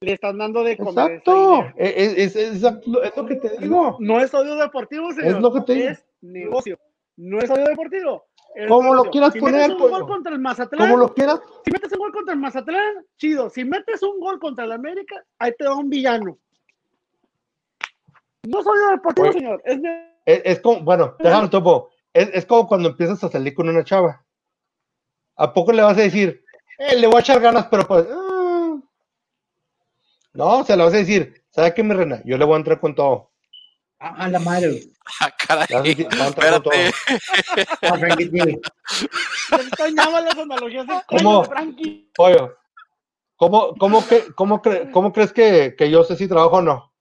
[0.02, 1.74] Le están dando de comer Exacto, esa idea.
[1.78, 3.98] es, es- es- exacto, es lo que te digo.
[4.00, 5.36] No es odio deportivo, señor.
[5.38, 5.90] Es lo que te digo.
[5.90, 6.78] Es negocio.
[7.16, 8.26] No es odio deportivo.
[8.68, 11.72] Como lo quieras si poner, metes un gol contra el Mazatlán, Como lo quieras, si
[11.72, 13.50] metes un gol contra el Mazatlán, chido.
[13.50, 16.38] Si metes un gol contra el América, ahí te da un villano.
[18.44, 19.34] No soy deportivo, Oye.
[19.40, 19.62] señor.
[19.66, 19.80] Es
[20.26, 23.84] es, es como, bueno, déjalo topo, es, es como cuando empiezas a salir con una
[23.84, 24.24] chava.
[25.38, 26.44] ¿A poco le vas a decir,
[26.80, 28.76] eh, le voy a echar ganas, pero pues, ah"?
[30.34, 32.22] no, se le vas a decir, ¿sabe qué, mi reina?
[32.26, 33.30] Yo le voy a entrar con todo.
[34.00, 34.84] A, a la madre.
[35.22, 35.68] Ah, caray.
[35.70, 36.74] Le vas a decir, "Voy a entrar con todo".
[40.22, 41.44] Las analogías ¿Cómo?
[41.44, 42.12] Frankie.
[43.36, 46.92] ¿cómo, cómo, que, cómo, cre- cómo crees que, que yo sé si trabajo o no?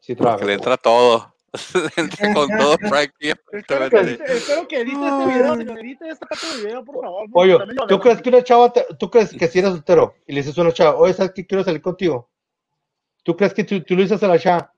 [0.00, 0.40] Sí trabajo.
[0.40, 1.34] Que le entra todo.
[2.34, 3.34] Con todo, Frankie.
[3.52, 5.78] Espero que, espero que edite este video, señor.
[5.78, 7.26] Edite esta parte del video, por favor.
[7.32, 7.56] Oye,
[7.88, 10.56] ¿tú crees que una chava, te- tú crees que si eres soltero y le dices
[10.58, 12.28] a una chava, oye, ¿sabes qué quiero salir contigo?
[13.22, 14.72] ¿Tú crees que tú, tú le dices a la chava?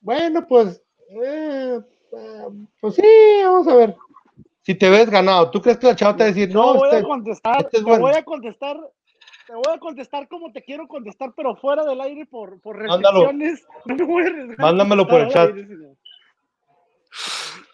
[0.00, 0.82] Bueno, pues,
[1.22, 1.80] eh,
[2.12, 2.46] eh,
[2.80, 3.02] pues sí,
[3.44, 3.96] vamos a ver.
[4.64, 6.78] Si te ves ganado, ¿tú crees que la chava te va a decir, No no,
[6.78, 8.06] voy este, a contestar, este es te bueno.
[8.06, 8.76] voy a contestar
[9.44, 13.26] te voy a contestar como te quiero contestar, pero fuera del aire por, por Mándalo.
[13.26, 13.66] restricciones.
[13.86, 15.48] No me voy a Mándamelo por el chat.
[15.52, 15.66] aire.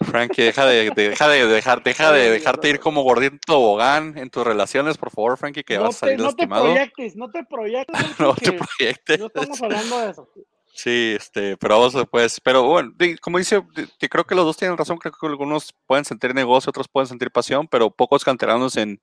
[0.01, 4.30] Frankie, deja de, de- deja de dejar, deja de dejarte ir como gordito tobogán en
[4.30, 6.64] tus relaciones, por favor, Frankie, que No vas a te, salir no te lastimado.
[6.64, 7.97] proyectes, no te proyectes.
[8.18, 9.18] No te proyectes.
[9.20, 10.28] No estamos hablando de eso.
[10.74, 12.41] Sí, este, pero vamos después.
[12.41, 13.61] Pero bueno, como dice,
[13.99, 14.99] que creo que los dos tienen razón.
[14.99, 19.01] Creo que algunos pueden sentir negocio, otros pueden sentir pasión, pero pocos canteranos en,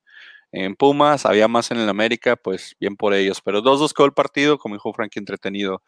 [0.52, 3.42] en Pumas, había más en el América, pues bien por ellos.
[3.42, 5.82] Pero 2-2 quedó el partido, como dijo Frankie, entretenido.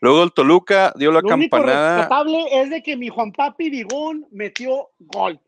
[0.00, 1.96] Luego el Toluca dio la Lo campanada.
[1.98, 5.40] rescatable es de que mi Juan Papi Vigón metió gol.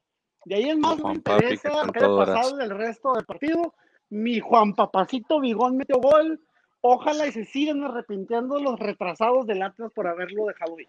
[0.45, 2.37] De ahí en más me Juan Papi, interesa que lo adoras.
[2.37, 3.75] pasado del resto del partido.
[4.09, 6.41] Mi Juan Papacito Vigón metió gol.
[6.81, 10.89] Ojalá y se sigan arrepintiendo los retrasados del Atlas por haberlo dejado ir.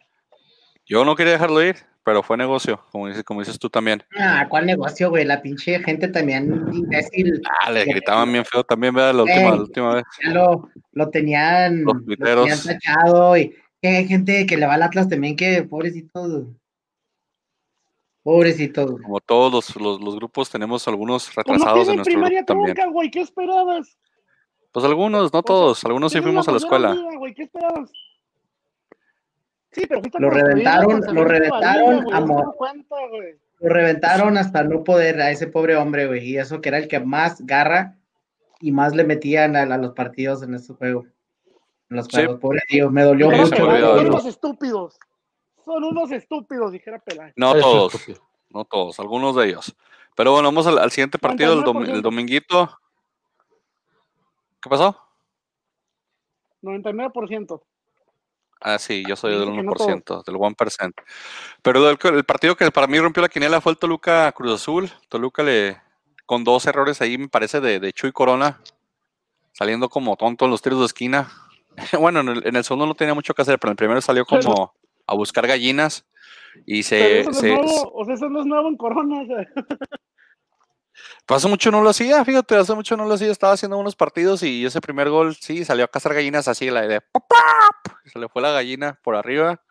[0.85, 4.03] Yo no quería dejarlo ir, pero fue negocio, como dices, como dices tú también.
[4.19, 5.25] Ah, ¿cuál negocio, güey?
[5.25, 7.41] La pinche gente también imbécil.
[7.61, 9.13] Ah, le gritaban bien feo también, ¿verdad?
[9.15, 10.03] La última, la última vez.
[10.23, 14.75] Ya lo, lo tenían, Los lo tenían tachado y que hay gente que le va
[14.75, 16.47] al Atlas también que pobrecitos.
[18.23, 19.01] Pobrecitos.
[19.01, 22.75] Como todos los, los, los grupos tenemos algunos Pues retrasados en nuestro primaria grupo también.
[22.75, 23.11] trunca, güey.
[23.11, 23.97] ¿Qué esperabas?
[24.71, 26.95] Pues algunos, no todos, algunos sí fuimos a la escuela.
[27.17, 27.91] güey, ¿Qué esperabas?
[29.73, 33.35] Sí, pero Lo reventaron- lo reventaron liga, güey, a no mo- te das cuenta, güey.
[33.59, 36.23] Lo reventaron hasta no poder a ese pobre hombre, güey.
[36.25, 37.97] Y eso que era el que más garra
[38.59, 41.05] y más le metían a, a los partidos en este juego.
[41.89, 42.17] En los Sí.
[42.17, 44.09] juegos, pobre tío, me dolió mucho, güey, Son no.
[44.09, 44.99] unos estúpidos.
[45.65, 47.33] Son unos estúpidos, dijera Peláez.
[47.37, 47.93] No todos,
[48.49, 49.75] no todos, algunos de ellos.
[50.15, 51.93] Pero bueno, vamos al, al siguiente partido, el, dom- 99%.
[51.95, 52.79] el dominguito.
[54.61, 54.97] ¿Qué pasó?
[56.61, 57.61] 99%.
[58.65, 60.93] Ah, sí, yo soy del Dice que no 1%, del 1%.
[61.61, 64.89] Pero el, el partido que para mí rompió la quiniela fue el Toluca Cruz Azul.
[65.09, 65.81] Toluca le,
[66.25, 68.61] con dos errores ahí, me parece, de, de Chuy Corona,
[69.51, 71.29] saliendo como tonto en los tiros de esquina.
[71.99, 74.01] bueno, en el, en el segundo no tenía mucho que hacer, pero en el primero
[74.01, 74.73] salió como
[75.07, 76.05] a buscar gallinas
[76.65, 78.77] y Pero se, eso, no es se, nuevo, o sea, eso no es nuevo en
[78.77, 79.23] Corona.
[80.93, 81.23] o sea.
[81.25, 83.95] Pues hace mucho no lo hacía, fíjate, hace mucho no lo hacía, estaba haciendo unos
[83.95, 87.97] partidos y ese primer gol, sí, salió a cazar gallinas así, la idea, ¡pop, pop!
[88.05, 89.61] se le fue la gallina por arriba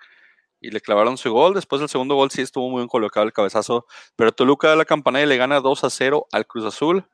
[0.60, 3.32] y le clavaron su gol, después del segundo gol sí estuvo muy bien colocado el
[3.32, 7.04] cabezazo, pero Toluca da la campanilla y le gana 2 a 0 al Cruz Azul.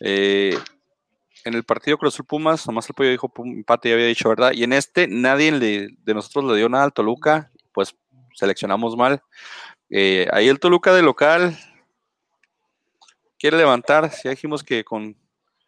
[0.00, 0.58] Eh,
[1.44, 4.52] en el partido Cruz Azul Pumas, nomás el pollo dijo empate, ya había dicho, ¿verdad?
[4.54, 7.94] Y en este nadie de nosotros le dio nada al Toluca, pues
[8.34, 9.22] seleccionamos mal.
[9.90, 11.58] Eh, ahí el Toluca de local
[13.40, 15.16] quiere levantar, ya dijimos que con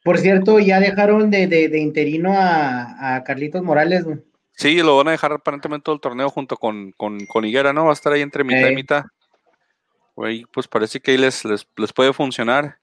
[0.04, 4.18] Por cierto, ya dejaron de, de- de interino a, a Carlitos Morales, güey.
[4.54, 7.84] Sí, lo van a dejar aparentemente todo el torneo junto con, con, con Higuera, ¿no?
[7.86, 8.74] Va a estar ahí entre mitad y Eh.
[8.74, 9.04] mitad.
[10.14, 12.78] Güey, pues parece que ahí les, les, les puede funcionar.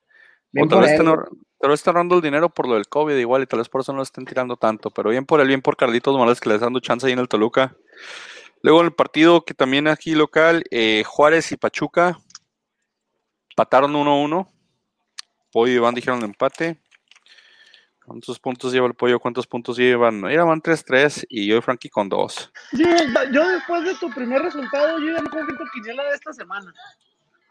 [0.51, 3.15] Bien o tal vez, están, tal vez están ahorrando el dinero por lo del COVID
[3.15, 4.89] igual y tal vez por eso no lo estén tirando tanto.
[4.89, 7.27] Pero bien por el bien por Carlitos Morales que les dando chance ahí en el
[7.27, 7.75] Toluca.
[8.63, 12.17] Luego en el partido que también aquí local, eh, Juárez y Pachuca
[13.51, 14.49] empataron 1-1.
[15.52, 16.78] Pollo y Iván dijeron empate.
[18.06, 19.20] ¿Cuántos puntos lleva el pollo?
[19.20, 20.22] ¿Cuántos puntos llevan?
[20.22, 22.52] Mira, van 3-3 y yo y Frankie con 2.
[22.72, 22.84] Sí,
[23.32, 26.74] yo después de tu primer resultado, yo ya no confío quiniela de esta semana.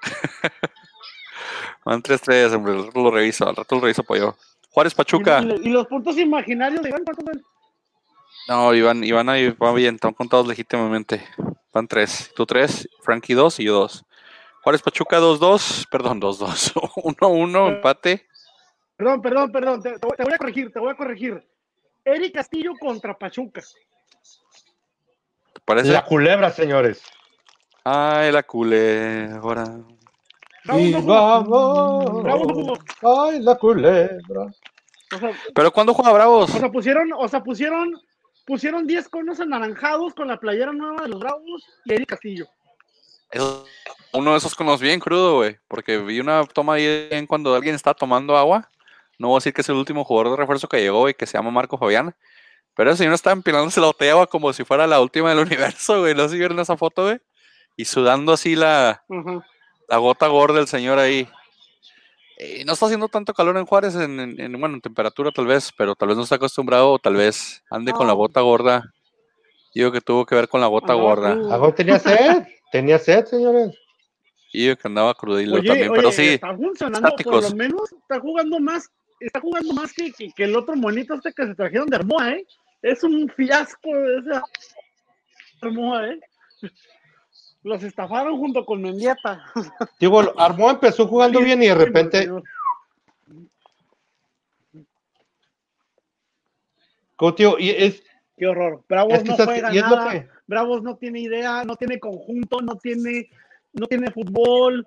[1.85, 2.73] Van 3-3, hombre.
[2.75, 3.49] Al rato lo reviso.
[3.49, 4.37] Al rato lo reviso, pollo.
[4.71, 5.41] Juárez Pachuca.
[5.43, 7.43] Y, y- los puntos imaginarios de Iván, ¿cuántos son?
[8.49, 9.95] No, Iván, Iván ahí va bien.
[9.95, 11.25] Están contados legítimamente.
[11.73, 12.33] Van 3.
[12.35, 14.05] Tú 3, Frankie 2 y yo 2.
[14.63, 15.87] Juárez Pachuca 2-2.
[15.91, 16.73] Perdón, 2-2.
[16.75, 18.27] 1-1, empate.
[18.97, 19.83] Perdón, perdón, perdón.
[19.83, 21.47] Te, te voy, a corregir, te voy a corregir.
[22.05, 23.63] Eric Castillo contra Pachuca.
[25.53, 25.93] ¿Te parece?
[25.93, 27.03] La culebra, señores.
[27.85, 29.65] Ay, la culebra.
[30.65, 32.25] Bravo, Y no vamos.
[32.25, 33.25] No.
[33.25, 34.47] Ay, la culebra.
[35.15, 36.55] O sea, ¿Pero cuándo juega Bravos?
[36.55, 37.95] o sea, pusieron, o sea, pusieron,
[38.45, 42.47] pusieron 10 conos anaranjados con la playera nueva de los Bravos y Eric Castillo.
[43.31, 43.65] Eso-
[44.13, 45.59] uno de esos conos bien crudo, güey.
[45.69, 48.69] Porque vi una toma ahí en cuando alguien está tomando agua.
[49.19, 51.27] No voy a decir que es el último jugador de refuerzo que llegó y que
[51.27, 52.15] se llama Marco Fabián.
[52.75, 55.39] Pero ese señor estaba empilándose la botella de agua como si fuera la última del
[55.47, 56.15] universo, güey.
[56.15, 57.19] ¿No sé si vieron esa foto, güey?
[57.77, 59.05] Y sudando así la,
[59.89, 61.29] la gota gorda del señor ahí.
[62.39, 65.47] Eh, no está haciendo tanto calor en Juárez, en, en- en, bueno, en temperatura tal
[65.47, 68.85] vez, pero tal vez no está acostumbrado o tal vez ande con la gota gorda.
[69.75, 71.55] Digo que tuvo que ver con la gota Andaba gorda.
[71.55, 72.45] Agón tenía sed.
[72.71, 73.77] Tenía sed, señores.
[74.53, 76.29] Y digo que andaba crudillo Oye, también, oye, pero sí.
[76.29, 78.91] está funcionando, por lo menos está jugando más,
[79.21, 82.31] está jugando más que, que, que el otro monito este que se trajeron de Armoa,
[82.33, 82.47] ¿eh?
[82.81, 84.43] Es un fiasco esa
[85.61, 86.21] Armoa, ¿eh?
[87.63, 89.45] Los estafaron junto con Mendieta.
[90.01, 92.31] Digo, Armó empezó jugando bien y de repente
[97.37, 98.03] digo, y es,
[98.37, 98.85] Qué horror.
[98.89, 100.27] Bravos es que no estás- juega y es lo nada.
[100.49, 103.29] Bravos no tiene idea, no tiene conjunto, no tiene,
[103.75, 104.85] no tiene fútbol.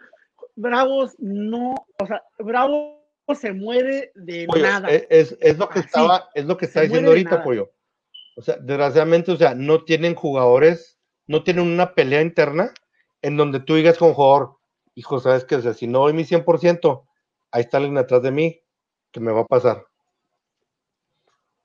[0.55, 2.97] Bravos no, o sea, Bravos
[3.35, 4.89] se muere de nada.
[4.89, 7.43] es, es- es lo que Así, estaba, es lo que está diciendo ahorita.
[7.43, 7.71] Pollo.
[8.35, 10.97] O sea, desgraciadamente, o sea, no tienen jugadores,
[11.27, 12.73] no tienen una pelea interna
[13.21, 14.57] en donde tú digas con jugador,
[14.95, 17.05] hijo, sabes que, o sea, si no doy mi 100%,
[17.51, 18.59] ahí está alguien atrás de mí
[19.11, 19.85] que me va a pasar.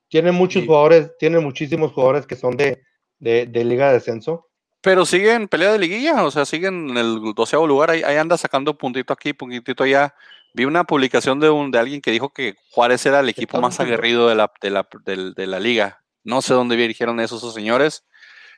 [0.09, 0.67] Tienen muchos Sí.
[0.67, 2.83] jugadores, tienen muchísimos jugadores que son de,
[3.19, 4.49] de, de liga de descenso.
[4.83, 8.17] Pero siguen en pelea de liguilla, o sea, siguen en el doceavo lugar, ahí, ahí
[8.17, 10.15] anda sacando puntito aquí, puntito allá.
[10.55, 13.81] Vi una publicación de, un, de alguien que dijo que Juárez era el equipo más
[13.81, 16.03] aguerrido de la, de, la, de la liga.
[16.25, 18.05] No sé dónde eso esos señores,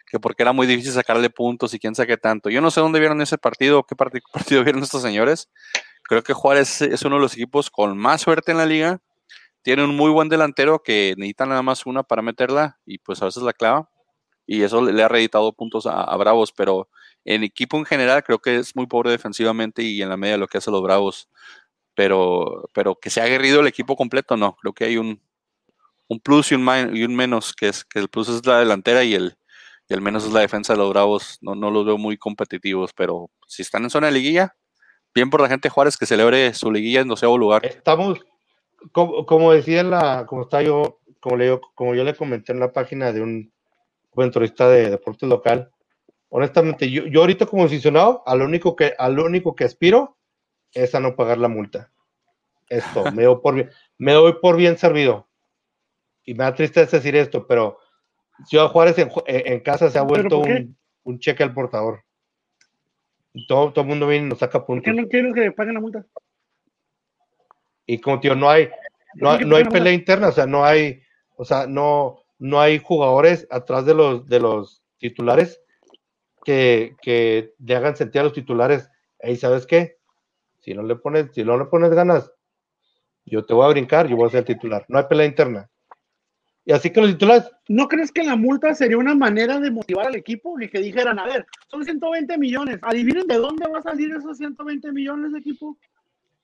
[0.06, 2.50] que porque era muy difícil sacarle puntos y quién sabe qué tanto.
[2.50, 5.50] Yo no sé dónde vieron ese partido, qué parti- partido vieron estos señores.
[6.04, 9.00] Creo que Juárez es uno de los equipos con más suerte en la liga.
[9.62, 13.26] Tiene un muy buen delantero que necesita nada más una para meterla y pues a
[13.26, 13.90] veces la clava.
[14.50, 16.88] Y eso le, ha reeditado puntos a, a Bravos, pero
[17.26, 20.48] en equipo en general creo que es muy pobre defensivamente y en la media lo
[20.48, 21.28] que hace los Bravos.
[21.94, 24.56] Pero, pero que se ha aguerrido el equipo completo, no.
[24.56, 25.20] Creo que hay un,
[26.08, 29.04] un plus y un, y un menos, que es que el plus es la delantera
[29.04, 29.36] y el,
[29.86, 31.36] y el menos es la defensa de los Bravos.
[31.42, 34.56] No, no los veo muy competitivos, pero si están en zona de liguilla,
[35.14, 37.66] bien por la gente de Juárez que celebre su liguilla en doceavo lugar.
[37.66, 38.20] Estamos,
[38.92, 42.72] como, como decía la, como está yo, como, le, como yo le comenté en la
[42.72, 43.52] página de un
[44.18, 45.70] comentarista de deportes local,
[46.28, 50.16] honestamente, yo, yo ahorita como aficionado, a lo único que, a lo único que aspiro
[50.72, 51.92] es a no pagar la multa.
[52.68, 55.28] Esto, me doy por bien, me doy por bien servido.
[56.24, 57.78] Y me da tristeza decir esto, pero
[58.44, 62.02] Ciudad Juárez en, en- casa se ha ¿Pero vuelto un, un cheque al portador.
[63.32, 65.04] Y todo, todo el mundo viene y nos saca ¿Por qué puntos.
[65.04, 66.04] no quieren que paguen la multa?
[67.86, 68.68] Y como tío, no hay,
[69.14, 71.00] no, ¿Por qué no hay pelea interna, o sea, no hay,
[71.36, 75.60] o sea, no, no hay jugadores atrás de los, de los titulares
[76.44, 79.98] que, que le hagan sentir a los titulares, hey, ¿sabes qué?
[80.60, 82.32] Si no le pones, si no le pones ganas,
[83.24, 84.84] yo te voy a brincar, yo voy a ser titular.
[84.88, 85.70] No hay pelea interna.
[86.64, 90.06] Y así que los titulares, ¿No crees que la multa sería una manera de motivar
[90.06, 93.82] al equipo y que dijeran, a ver, son 120 millones, adivinen de dónde va a
[93.82, 95.78] salir esos 120 millones de equipo?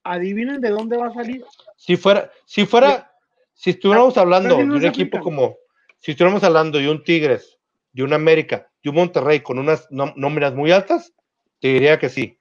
[0.03, 1.45] Adivinen de dónde va a salir.
[1.77, 3.11] si fuera, si fuera,
[3.55, 5.57] si estuviéramos hablando de un equipo como,
[6.05, 7.59] si estuviéramos hablando de un Tigres,
[7.95, 11.15] de un América, de un Monterrey con unas nóminas muy altas,
[11.61, 12.39] te diría que sí.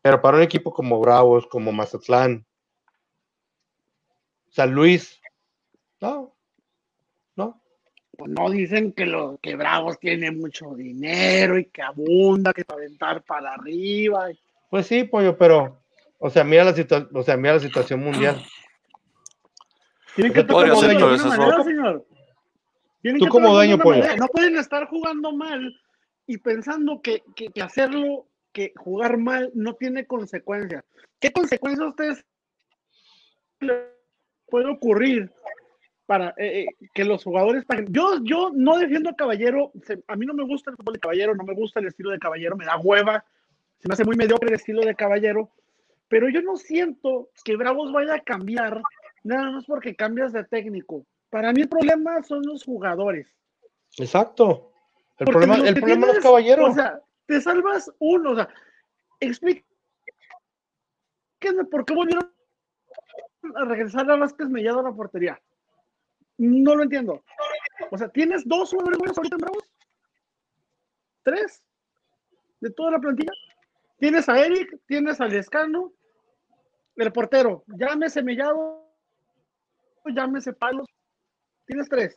[0.00, 2.46] Pero para un equipo como Bravos, como Mazatlán,
[4.48, 5.20] San Luis,
[6.00, 6.34] no,
[7.36, 7.60] no.
[8.16, 12.80] Pues no dicen que los que Bravos tiene mucho dinero y que abunda, que para
[12.80, 14.28] aventar para arriba.
[14.70, 15.78] Pues sí, pollo, pero,
[16.18, 18.42] o sea, mira la situación, o sea, mira la situación mundial.
[20.16, 22.13] Sea, que ser de alguna manera, señor.
[23.04, 23.48] Tienen Tú que como
[23.82, 24.00] pollo.
[24.00, 24.16] manera.
[24.16, 25.78] No pueden estar jugando mal
[26.26, 30.82] y pensando que, que- que hacerlo, que jugar mal no tiene consecuencias.
[31.20, 32.24] ¿Qué consecuencias a ustedes
[34.48, 35.30] puede ocurrir
[36.06, 37.86] para eh, eh, que los jugadores paguen?
[37.92, 39.70] Yo, yo no defiendo a Caballero.
[39.84, 42.10] se- a mí no me gusta el fútbol de Caballero, no me gusta el estilo
[42.10, 43.22] de Caballero, me da hueva.
[43.80, 45.50] Se me hace muy mediocre el estilo de Caballero.
[46.08, 48.80] Pero yo no siento que Bravos vaya a cambiar
[49.24, 51.04] nada más porque cambias de técnico.
[51.34, 53.26] Para mí el problema son los jugadores.
[53.98, 54.70] Exacto.
[55.18, 56.66] El Porque problema, los el problema no es tienes, caballero.
[56.66, 58.30] O sea, te salvas uno.
[58.30, 58.48] O sea,
[59.18, 59.64] explíquenme
[61.72, 62.32] por qué volvieron
[63.56, 65.42] a regresar a Vázquez Mellado a la portería.
[66.38, 67.24] No lo entiendo.
[67.90, 69.64] O sea, ¿tienes dos jugadores buenos ahorita en Bravos?
[71.24, 71.64] ¿Tres?
[72.60, 73.32] ¿De toda la plantilla?
[73.98, 75.94] Tienes a Eric, tienes a Lescano,
[76.94, 77.64] el portero.
[77.66, 78.88] Llámese Mellado,
[80.04, 80.86] llámese Palos.
[81.66, 82.16] Tienes tres.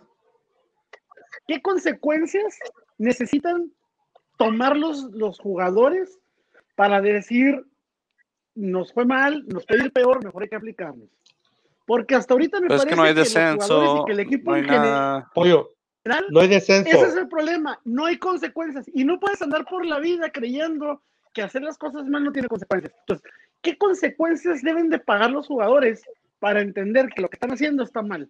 [1.47, 2.59] ¿Qué consecuencias
[2.97, 3.71] necesitan
[4.37, 6.19] tomar los, los jugadores
[6.75, 7.65] para decir
[8.55, 11.09] nos fue mal, nos puede ir peor, mejor hay que aplicarnos?
[11.85, 14.11] Porque hasta ahorita me Pero es parece que no hay los jugadores descenso, y que
[14.11, 15.31] el equipo no hay en general nada.
[15.33, 15.69] Pollo,
[16.29, 16.89] no hay descenso.
[16.89, 21.01] ese es el problema, no hay consecuencias y no puedes andar por la vida creyendo
[21.33, 22.93] que hacer las cosas mal no tiene consecuencias.
[22.99, 23.31] Entonces,
[23.61, 26.03] ¿qué consecuencias deben de pagar los jugadores
[26.39, 28.29] para entender que lo que están haciendo está mal?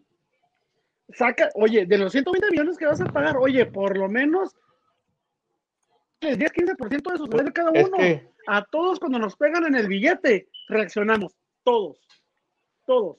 [1.14, 4.55] Saca, oye, de los 120 millones que vas a pagar, oye, por lo menos
[6.20, 7.97] el 10-15% de sus de cada Es uno.
[7.97, 11.34] que, A todos cuando nos pegan en el billete, reaccionamos.
[11.64, 11.97] Todos.
[12.86, 13.18] Todos.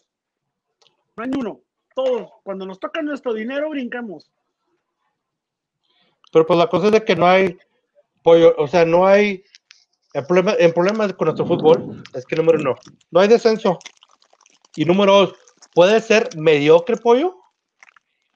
[1.16, 1.60] No hay uno.
[1.94, 2.30] Todos.
[2.42, 4.30] Cuando nos toca nuestro dinero, brincamos.
[6.32, 7.58] pero pues la cosa es de que no hay
[8.22, 9.44] pollo, o sea, no hay.
[10.14, 12.76] El problema, el problema con nuestro fútbol es que número uno,
[13.10, 13.78] no hay descenso.
[14.76, 15.34] Y número dos,
[15.74, 17.37] puede ser mediocre pollo,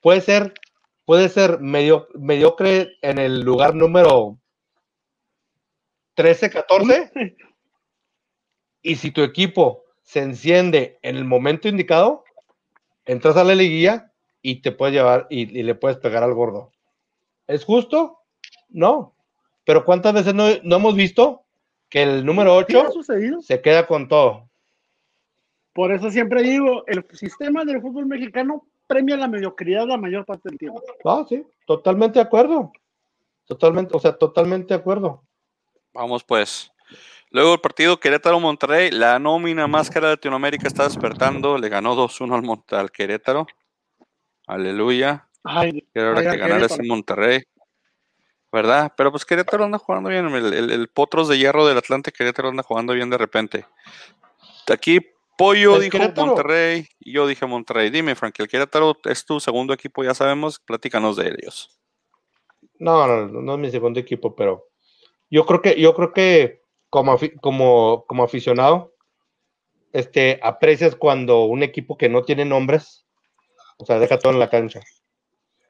[0.03, 0.53] puede ser,
[1.07, 4.39] puede ser medio, mediocre en el lugar número
[6.15, 7.13] 13, 14.
[8.85, 12.25] Y si tu equipo se enciende en el momento indicado,
[13.05, 16.73] entras a la liguilla y te puedes llevar y, y le puedes pegar al gordo.
[17.47, 18.19] ¿Es justo?
[18.69, 19.15] No.
[19.65, 21.45] Pero ¿cuántas veces no, no hemos visto
[21.89, 23.41] que el número ¿Qué ha 8 sucedido?
[23.41, 24.51] se queda con todo?
[25.73, 30.49] Por eso siempre digo, el sistema del fútbol mexicano premia la mediocridad la mayor parte
[30.49, 30.83] del tiempo.
[31.05, 32.73] No, sí, totalmente de acuerdo.
[33.47, 35.23] Totalmente, o sea, totalmente de acuerdo.
[35.93, 36.71] Vamos pues.
[37.31, 42.79] Luego el partido Querétaro-Monterrey, la nómina máscara de Latinoamérica está despertando, le ganó 2-1 al,
[42.79, 43.47] al Querétaro.
[44.47, 45.29] Aleluya.
[45.45, 46.83] Ay, Era hora Vaya que ganara ese.
[46.83, 47.43] Monterrey.
[48.53, 48.93] ¿Verdad?
[48.97, 50.27] Pero pues Querétaro anda jugando bien.
[50.27, 53.65] El, el- el Potros de Hierro del Atlante Querétaro anda jugando bien de repente.
[54.71, 55.01] Aquí
[55.43, 56.29] Pollo ¿Es dijo Querétaro?
[56.29, 57.91] Monterrey y yo dije Monterrey.
[57.91, 60.61] Dime, Frank, el Querétaro es tu segundo equipo, ya sabemos.
[60.61, 61.81] Platícanos de ellos.
[62.79, 64.69] No, no, no, no es mi segundo equipo, pero
[65.31, 68.95] yo creo que, yo creo que como, como, como aficionado,
[69.93, 73.05] este, aprecias cuando un equipo que no tiene nombres,
[73.79, 74.81] o sea, deja todo en la cancha.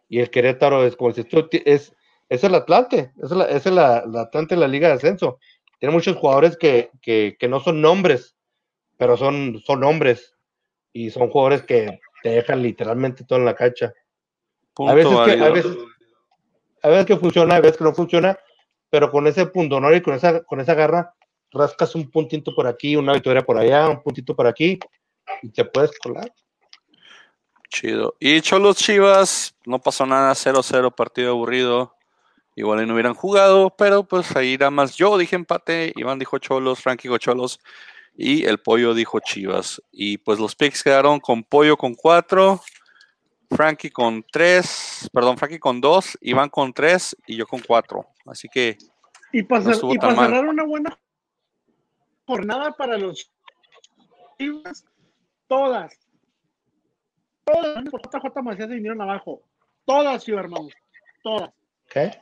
[0.07, 1.97] Y el Querétaro es como si tú es,
[2.29, 5.39] es el Atlante, es, la, es el, el Atlante de la Liga de Ascenso.
[5.79, 8.37] Tiene muchos jugadores que, que, que no son nombres,
[9.03, 10.33] pero son, son hombres.
[10.93, 13.93] Y son jugadores que te dejan literalmente todo en la cancha.
[14.73, 15.77] Punto A veces, que, a, veces,
[16.85, 18.39] a veces que funciona, a veces que no funciona,
[18.91, 21.17] pero con ese punto honor y con esa, con esa garra,
[21.51, 24.79] rascas un puntito por aquí, una victoria por allá, un puntito por aquí,
[25.43, 26.33] y te puedes colar.
[27.71, 28.15] Chido.
[28.21, 31.97] Y Cholos Chivas, no pasó nada, 0-0, partido aburrido.
[32.55, 36.39] Igual y no hubieran jugado, pero pues ahí nada más yo dije empate, Iván dijo
[36.39, 37.59] Cholos, Frankie dijo Cholos
[38.15, 39.83] y el Pollo dijo Chivas.
[39.91, 42.61] Y pues los picks quedaron con Pollo con 4,
[43.51, 48.07] Frankie con 3, perdón, Frankie con 2, Iván con 3 y yo con 4.
[48.27, 48.79] Así que
[49.33, 50.99] Y para, No y cerrar una buena
[52.27, 53.31] jornada para los
[54.39, 54.85] Chivas,
[55.47, 55.93] todas,
[57.45, 59.43] todas, por JJ Macías se vinieron abajo.
[59.85, 60.73] Todas, sí, hermanos.
[61.23, 61.51] Todas.
[61.91, 62.19] ¿Qué?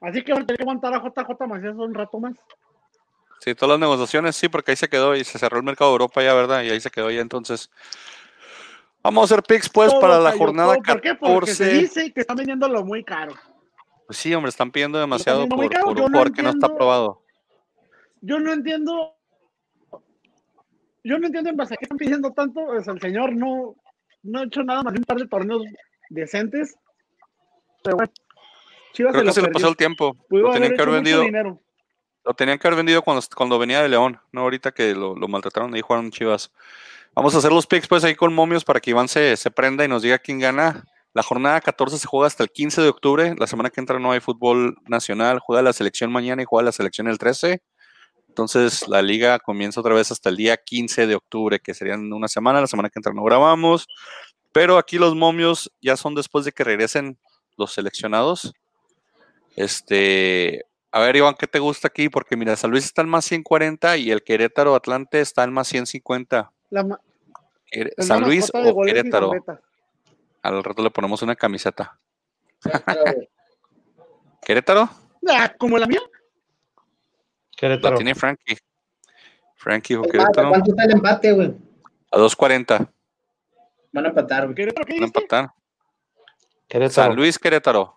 [0.00, 2.34] Así que van a tener que aguantar a JJ Macías un rato más.
[3.40, 5.94] Sí, todas las negociaciones, sí, porque ahí se quedó y se cerró el mercado de
[5.94, 6.62] Europa ya, ¿verdad?
[6.62, 7.70] Y ahí se quedó ya entonces.
[9.02, 10.82] Vamos a hacer picks pues Todo para la cayó, jornada todo.
[10.82, 11.14] ¿Por qué?
[11.14, 11.80] Porque se 14.
[11.80, 13.34] dice que están vendiéndolo muy caro.
[14.06, 17.22] Pues sí, hombre, están pidiendo demasiado por, por un no jugador que no está aprobado.
[18.20, 19.14] Yo no entiendo.
[21.04, 22.60] Yo no entiendo en base a qué están pidiendo tanto.
[22.82, 23.76] Sea, el señor no,
[24.22, 25.62] no ha hecho nada más que un par de torneos
[26.10, 26.76] decentes.
[27.84, 28.12] Pero bueno,
[28.92, 30.16] Chivas Creo que lo se le pasó el tiempo.
[30.28, 31.60] Pudo Lo tenían que haber vendido.
[32.26, 35.28] Lo tenían que haber vendido cuando, cuando venía de León, no ahorita que lo, lo
[35.28, 36.50] maltrataron y jugaron Chivas.
[37.14, 39.84] Vamos a hacer los picks pues ahí con momios para que Iván se, se prenda
[39.84, 40.84] y nos diga quién gana.
[41.14, 43.34] La jornada 14 se juega hasta el 15 de octubre.
[43.38, 45.38] La semana que entra no hay fútbol nacional.
[45.38, 47.62] Juega la selección mañana y juega la selección el 13.
[48.28, 52.28] Entonces la liga comienza otra vez hasta el día 15 de octubre, que serían una
[52.28, 52.60] semana.
[52.60, 53.86] La semana que entra no grabamos.
[54.52, 57.16] Pero aquí los momios ya son después de que regresen
[57.56, 58.52] los seleccionados.
[59.56, 60.66] Este,
[60.96, 62.08] a ver, Iván, ¿qué te gusta aquí?
[62.08, 65.68] Porque mira, San Luis está en más 140 y el Querétaro Atlante está en más
[65.68, 66.50] 150.
[66.70, 67.00] La, ma-
[67.70, 69.32] Quere- es San la Luis o Querétaro.
[70.42, 71.98] Al rato le ponemos una camiseta.
[74.42, 74.88] ¿Querétaro?
[75.28, 76.00] Ah, como la mía.
[76.02, 76.82] La
[77.56, 77.96] Querétaro.
[77.96, 78.56] tiene Frankie.
[79.56, 80.50] Frankie o Querétaro.
[80.50, 81.54] ¿Cuánto está el empate, güey?
[82.12, 82.88] A 2.40.
[83.92, 84.54] Van a empatar, güey.
[84.54, 85.50] Querétaro, ¿qué Van a empatar.
[86.68, 87.08] Querétaro.
[87.08, 87.95] San Luis, Querétaro.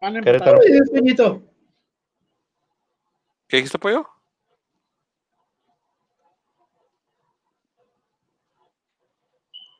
[0.00, 0.24] Van a empatar.
[0.24, 0.60] Querétaro.
[0.62, 1.42] Ay, Dios, Peñito.
[3.48, 4.08] ¿Qué dijiste, Pollo?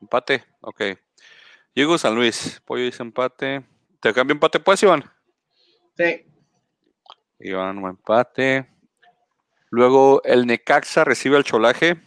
[0.01, 0.81] Empate, ok.
[1.75, 2.61] Diego San Luis.
[2.65, 3.65] Pollo dice empate.
[3.99, 5.03] ¿Te cambio empate, pues, Iván?
[5.97, 6.25] Sí.
[7.39, 8.69] Iván, un empate.
[9.69, 12.01] Luego el Necaxa recibe al Cholaje.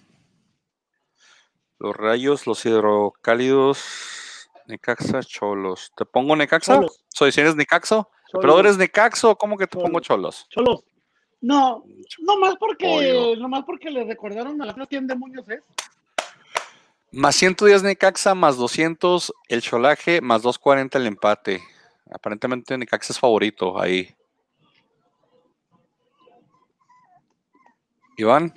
[1.79, 4.49] Los Rayos, los Hidrocálidos.
[4.67, 5.93] Necaxa, Cholos.
[5.97, 6.77] ¿Te pongo Necaxa?
[6.77, 7.00] Cholos.
[7.21, 8.09] Soy si eres Necaxo.
[8.31, 8.41] Cholos.
[8.41, 9.37] ¿Pero eres Necaxo?
[9.37, 10.47] ¿Cómo que te pongo Cholos.
[10.49, 10.85] Cholos?
[11.43, 11.85] No,
[12.21, 13.37] no más porque, Pollo.
[13.37, 15.61] no más porque le recordaron a la quién demonios es.
[17.13, 21.63] Más 110 Necaxa, más 200 el Cholaje, más 240 el empate.
[22.11, 24.17] Aparentemente Necaxa es favorito ahí.
[28.17, 28.51] Iván,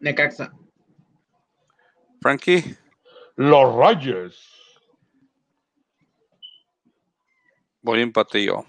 [0.00, 0.52] Necaxa.
[2.20, 2.64] Frankie,
[3.36, 4.57] Los Rayos.
[7.88, 8.64] Voy empate yo.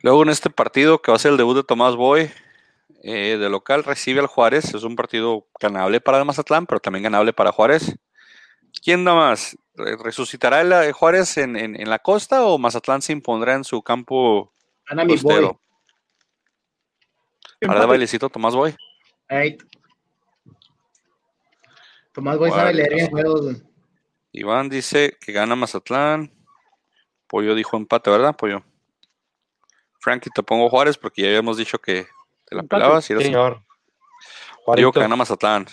[0.00, 2.30] Luego en este partido que va a ser el debut de Tomás Boy,
[3.02, 4.74] eh, de local recibe al Juárez.
[4.74, 7.96] Es un partido ganable para el Mazatlán, pero también ganable para Juárez.
[8.82, 9.56] ¿Quién da más?
[9.74, 13.64] ¿Re- ¿Resucitará el eh, Juárez en, en- en la costa o Mazatlán se impondrá en
[13.64, 14.52] su campo
[14.90, 15.06] boy.
[15.08, 15.60] costero?
[17.60, 17.86] De Empate.
[17.86, 18.74] bailecito, Tomás Boy.
[22.12, 23.62] Tomás Boy sabe leer bien juegos.
[24.34, 26.32] Iván dice que gana Mazatlán.
[27.28, 28.64] Pollo dijo empate, ¿verdad, Pollo?
[30.00, 32.06] Frankie, te pongo Juárez porque ya habíamos dicho que
[32.44, 32.80] te la Empate.
[32.82, 33.08] pelabas.
[33.08, 33.62] Y eres- Señor.
[34.76, 35.66] digo que gana Mazatlán.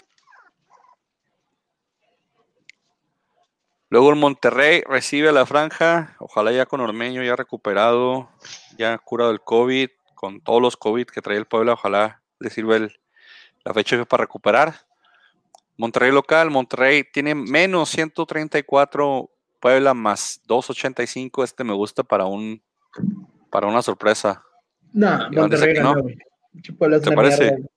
[3.90, 6.16] Luego el Monterrey recibe a la franja.
[6.20, 8.30] Ojalá ya con Ormeño ya recuperado,
[8.78, 11.74] ya curado el COVID, con todos los COVID que trae el Puebla.
[11.74, 12.98] Ojalá le sirva el-
[13.66, 14.76] la fecha para recuperar.
[15.82, 16.52] Monterrey local.
[16.52, 19.32] Monterrey tiene menos 134.
[19.60, 21.44] Puebla más 285.
[21.44, 22.62] Este me gusta para un
[23.50, 24.44] para una sorpresa.
[24.94, 25.96] No, dice Monterrey no.
[26.78, 27.44] Puebla es ¿Te parece?
[27.46, 27.68] mierda.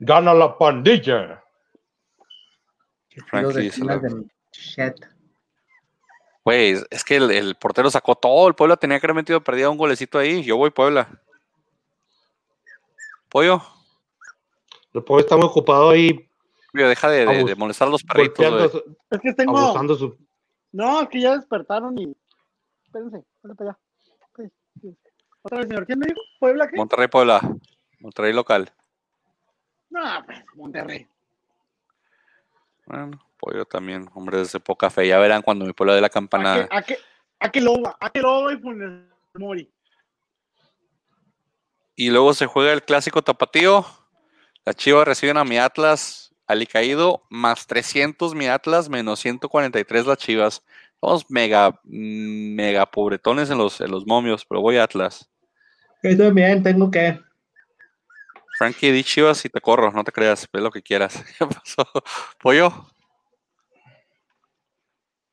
[0.00, 1.44] Gana la pandilla.
[3.28, 3.70] Frankie.
[6.44, 8.48] Güey, es que el, el portero sacó todo.
[8.48, 10.42] El Puebla tenía que haber metido perdida un golecito ahí.
[10.42, 11.08] Yo voy Puebla.
[13.28, 13.62] Pollo,
[14.92, 16.29] El pobre está muy ocupado ahí
[16.72, 18.72] deja de, de- de molestar a los perritos.
[18.72, 19.58] su- Es que tengo.
[19.58, 20.16] abusando su.
[20.72, 22.14] No, es que ya despertaron y.
[22.84, 23.78] Espérense, vale para allá.
[25.42, 25.86] Otra vez, señor.
[25.86, 26.20] ¿Quién me dijo?
[26.38, 26.76] ¿Puebla qué?
[26.76, 27.40] Monterrey, Puebla.
[28.00, 28.72] Monterrey local.
[29.90, 31.08] No, pues, Monterrey.
[32.86, 35.08] Bueno, Pollo también, hombre, desde poca fe.
[35.08, 36.68] Ya verán cuando mi Puebla dé la ¿A campanada.
[36.68, 36.98] qué, a qué,
[37.40, 37.96] a qué loba?
[38.00, 39.72] ¿A qué loba y Funes Mori?
[41.96, 43.84] Y luego se juega el clásico tapatío.
[44.64, 50.64] Las Chivas reciben a mi Atlas alicaído, más 300 mi Atlas, menos 143 las Chivas.
[51.00, 55.30] Somos mega, mm, mega pobretones en los, en los momios, pero voy a Atlas.
[56.02, 57.20] Yo también tengo que.
[58.58, 61.24] Frankie, di Chivas y te corro, no te creas, ve lo que quieras.
[61.38, 61.86] ¿Qué pasó?
[62.42, 62.72] ¿Pollo?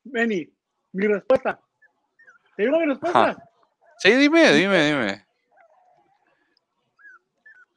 [0.04, 0.48] Benny,
[0.94, 1.60] mi respuesta.
[2.56, 3.24] ¿Te digo mi respuesta?
[3.24, 3.50] Ajá.
[3.98, 5.26] Sí, dime, dime, dime.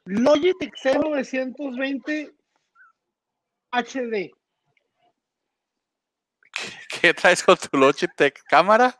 [0.05, 2.40] Logitech 0920
[3.71, 4.31] HD.
[7.01, 8.97] ¿Qué traes con tu Logitech cámara?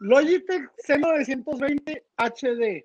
[0.00, 2.84] Logitech C920 HD.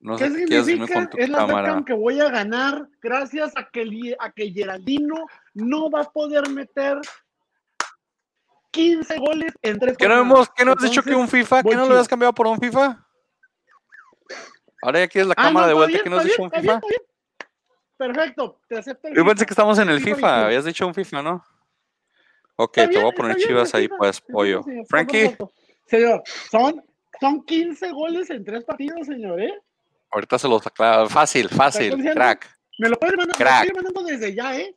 [0.00, 1.08] No ¿Qué sé significa?
[1.16, 1.82] Es la cámara.
[1.86, 6.98] que voy a ganar gracias a que, a que Geraldino no va a poder meter
[8.72, 11.62] 15 goles en tres ¿Qué no hemos, qué no has dicho que un FIFA?
[11.62, 13.06] ¿Qué no lo habías cambiado por un FIFA?
[14.82, 15.92] Ahora ya quieres la Ah, cámara no, de vuelta.
[15.92, 16.80] bien, ¿Qué no has dicho un FIFA?
[16.88, 17.02] bien.
[17.96, 19.46] Perfecto, te acepto el Yo pensé FIFA.
[19.46, 20.26] que estamos en el FIFA FIFA.
[20.28, 20.46] 21.
[20.46, 21.44] Habías dicho un FIFA, ¿no?
[22.56, 24.62] Ok, te voy a poner chivas ahí, FIFA, pues, pollo.
[24.62, 25.36] señor, Frankie.
[25.86, 26.82] Señor, son,
[27.20, 29.54] son 15 goles en tres partidos, señor, ¿eh?
[30.10, 31.08] ahorita se los aclaro.
[31.08, 32.48] Fácil, fácil, crack.
[32.78, 33.64] Me lo puedes mandar, me lo Crack.
[33.64, 34.74] estoy mandando desde ya, ¿eh?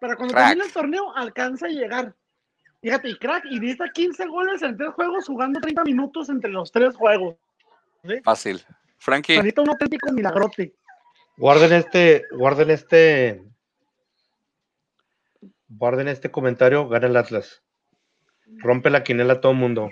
[0.00, 0.48] Para cuando Crack.
[0.48, 2.14] termine el torneo alcanza a llegar.
[2.82, 6.70] Fíjate, y crack, y necesita 15 goles en tres juegos jugando 30 minutos entre los
[6.70, 7.34] tres juegos.
[8.22, 8.64] Fácil.
[8.98, 10.74] Frankie, Necesita un auténtico milagrote.
[11.36, 13.42] Guarden este, guarden este,
[15.68, 17.62] guarden este comentario, gana el Atlas.
[18.58, 19.90] Rompe la quinela a todo mundo.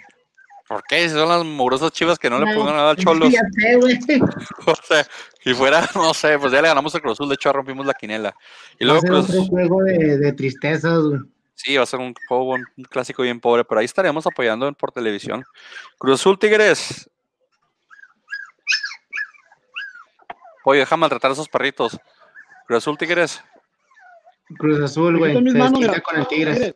[0.66, 1.08] ¿por qué?
[1.08, 3.30] Si son las mugrosas chivas que no le pongan nada al Cholos.
[3.32, 4.18] sé.
[4.66, 5.06] O sea,
[5.42, 7.28] si fuera, no sé, pues ya le ganamos el Cruz Azul.
[7.28, 8.34] De hecho, rompimos la quinela.
[8.78, 11.20] Y Va a luego, ser Cruz, otro juego de, de tristezas, güey.
[11.54, 14.90] sí, va a ser un juego, un clásico bien pobre, pero ahí estaremos apoyando por
[14.90, 15.44] televisión.
[15.98, 17.10] Cruz Azul Tigres.
[20.64, 21.98] Oye, deja maltratar a esos perritos.
[22.66, 23.42] Cruz Azul Tigres.
[24.58, 25.34] Cruz Azul, güey.
[25.34, 26.74] Se desquita con el Tigres.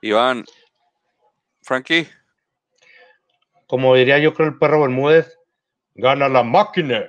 [0.00, 0.44] Iván.
[1.62, 2.08] Frankie.
[3.66, 5.38] Como diría yo creo el perro Bermúdez,
[5.94, 7.08] gana la máquina.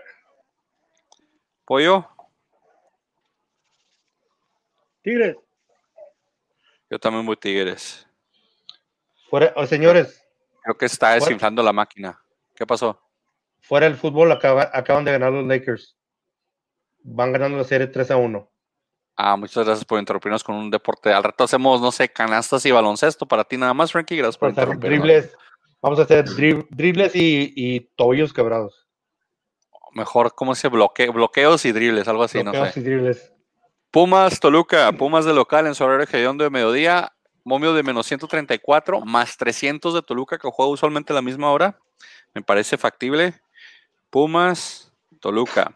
[1.66, 2.08] Pollo.
[5.04, 5.38] Tigres,
[6.90, 8.06] Yo también voy Tigres.
[9.30, 10.24] Fuera, oh, señores,
[10.64, 12.20] Creo que está desinflando la máquina.
[12.56, 13.00] ¿Qué pasó?
[13.68, 15.96] Fuera del fútbol acaba- acaban de ganar los Lakers.
[17.04, 18.50] Van ganando la serie 3 a 1.
[19.16, 21.12] Ah, muchas gracias por interrumpirnos con un deporte.
[21.12, 24.16] Al rato hacemos, no sé, canastas y baloncesto para ti nada más, Frankie.
[24.18, 25.00] Gracias por interrumpirnos.
[25.00, 25.36] dribles,
[25.82, 28.88] vamos a hacer drib- dribles y, y tobillos quebrados.
[29.94, 32.08] Mejor, ¿cómo se bloque, bloqueos y dribles?
[32.08, 32.80] Algo así, no Bloqueos sé.
[32.80, 33.34] y dribles.
[33.90, 37.14] Pumas, Toluca, Pumas de local en su horario hediondo de mediodía,
[37.44, 41.80] momio de menos 134, más 300 de Toluca, que juega usualmente a la misma hora.
[42.36, 43.34] Me parece factible.
[44.10, 45.74] Pumas, Toluca.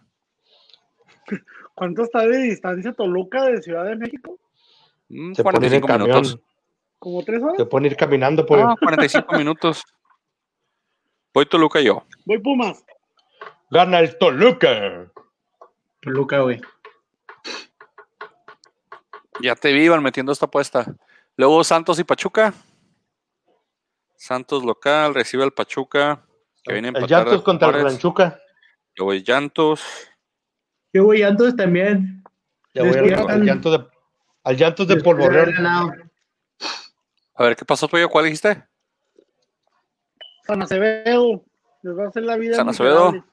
[1.73, 4.39] ¿cuánto está de distancia Toluca de Ciudad de México?
[5.09, 6.21] Mm, Se pone ir en 45 camión.
[6.21, 6.39] minutos.
[6.99, 7.55] ¿Como tres horas?
[7.57, 9.84] Se pueden ir caminando por Ah, 45 minutos.
[11.34, 12.03] Voy Toluca yo.
[12.25, 12.84] Voy Pumas.
[13.71, 15.11] Gana el Toluca.
[16.01, 16.61] Toluca, güey.
[19.41, 20.86] Ya te vi, Iván, metiendo esta apuesta.
[21.38, 22.53] Luego Santos y Pachuca.
[24.15, 26.23] Santos local, recibe al Pachuca.
[26.64, 27.84] Que viene a El Llantos contra el.
[27.84, 28.39] Ranchuca.
[28.95, 29.82] Luego el Llantos.
[30.93, 32.24] Yo, güey, Santos también.
[32.74, 33.30] Ya voy al, Despiertan.
[33.32, 33.88] al llanto de,
[34.43, 36.12] al llantos de Polvorreal.
[37.36, 38.09] A ver, ¿qué pasó, Pollo?
[38.09, 38.64] ¿Cuál dijiste?
[40.45, 41.43] San Acevedo.
[41.82, 42.55] Les va a hacer la vida.
[42.55, 43.26] San Acevedo.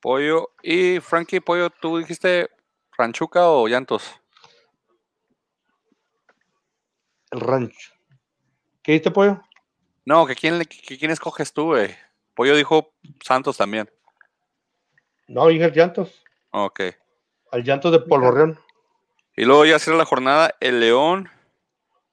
[0.00, 0.50] Pollo.
[0.62, 2.50] Y Frankie, Pollo, ¿tú dijiste
[2.96, 4.12] Ranchuca o Llantos?
[7.30, 7.92] El rancho.
[8.82, 9.42] ¿Qué dijiste, pollo?
[10.04, 11.94] No, que quién, que quién escoges tú, güey.
[12.34, 12.92] Pollo dijo
[13.22, 13.90] Santos también.
[15.28, 16.22] No, dije el llantos.
[16.50, 16.80] Ok.
[17.52, 18.58] Al llantos de Polvorreal.
[19.36, 21.30] Y luego ya cierra la jornada el León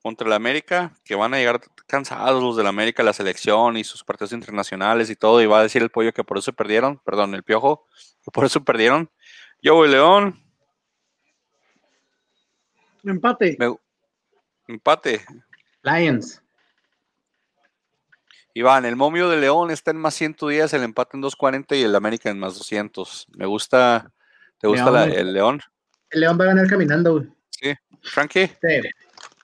[0.01, 4.03] contra el América, que van a llegar cansados los del América, la selección y sus
[4.03, 7.35] partidos internacionales y todo, y va a decir el pollo que por eso perdieron, perdón,
[7.35, 7.87] el piojo,
[8.23, 9.09] que por eso perdieron.
[9.61, 10.41] Yo voy León,
[13.03, 13.57] Empate.
[13.59, 13.75] me-
[14.67, 15.25] empate.
[15.83, 16.41] Lions.
[18.59, 21.95] Iván, el momio de León está en más 110, el empate en 240 y el
[21.95, 23.27] América en más 200.
[23.37, 24.11] Me gusta,
[24.59, 25.61] ¿te gusta la- el León?
[26.09, 27.27] El León va a ganar caminando, güey.
[27.51, 27.73] Sí.
[28.01, 28.81] Frankie, Sí.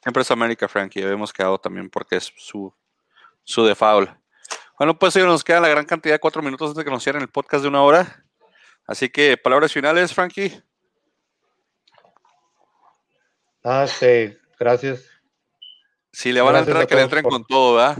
[0.01, 2.73] siempre es América, Frankie, habíamos quedado también porque es su,
[3.43, 4.09] su de foul.
[4.77, 7.01] Bueno, pues hoy nos queda la gran cantidad de cuatro minutos antes de que nos
[7.03, 8.23] cierren el podcast de una hora.
[8.85, 10.61] Así que, palabras finales, Frankie.
[13.63, 15.05] Ah, sí, gracias.
[16.11, 17.97] Si le van Gracias a entrar, a que le entren por- con todo, ¿verdad?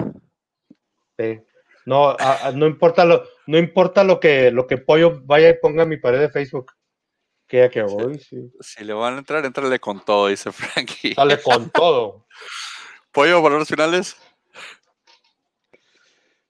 [1.17, 1.39] Sí.
[1.85, 5.57] No, a- a- no importa lo, no importa lo que, lo que Pollo vaya y
[5.59, 6.71] ponga en mi pared de Facebook.
[7.47, 8.51] Que ya que voy, sí.
[8.59, 11.13] Si le van a entrar, entrale con todo, dice Frankie.
[11.13, 12.25] Sale con todo.
[13.11, 14.17] Pollo, palabras finales.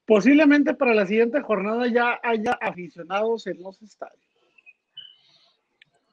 [0.06, 4.22] Posiblemente para la siguiente jornada ya haya aficionados en los estadios.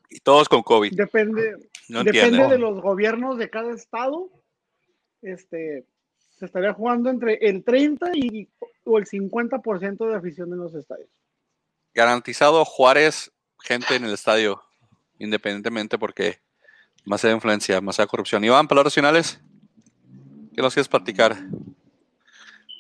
[0.09, 0.95] Y todos con COVID.
[0.95, 1.57] Depende,
[1.89, 4.31] No depende de los gobiernos de cada estado.
[5.23, 5.87] Este
[6.43, 8.49] se estaría jugando entre el 30 y
[8.83, 11.09] o el 50% de afición en los estadios.
[11.95, 13.31] Garantizado Juárez,
[13.61, 14.61] gente en el estadio,
[15.21, 16.41] independientemente porque
[17.05, 18.43] demasiada influencia, demasiada corrupción.
[18.43, 19.41] Iván, palabras finales.
[20.53, 21.37] ¿Qué nos quieres platicar?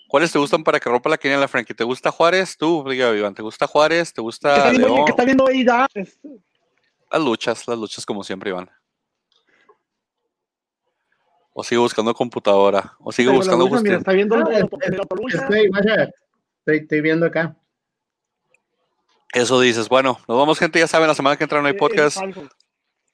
[0.08, 1.72] ¿Cuáles te gustan para que rompa la quiniela, Frankie?
[1.72, 2.56] ¿Te gusta Juárez?
[2.56, 4.12] Tú, diga Iván, ¿te gusta Juárez?
[4.12, 5.04] ¿Te ¿Qué gusta está viendo, León?
[5.04, 5.86] que está viendo ahí da?
[7.12, 8.68] Las luchas, las luchas como siempre, Iván.
[11.52, 12.94] O sigo buscando computadora.
[13.00, 14.68] O sigo pero buscando lucha, mira, está viendo Ah.
[15.28, 16.10] Estoy, vaya,
[16.58, 17.56] estoy, estoy viendo acá.
[19.32, 19.88] Eso dices.
[19.88, 20.78] Bueno, nos vamos, gente.
[20.78, 22.18] Ya saben, la semana que entra no hay podcast.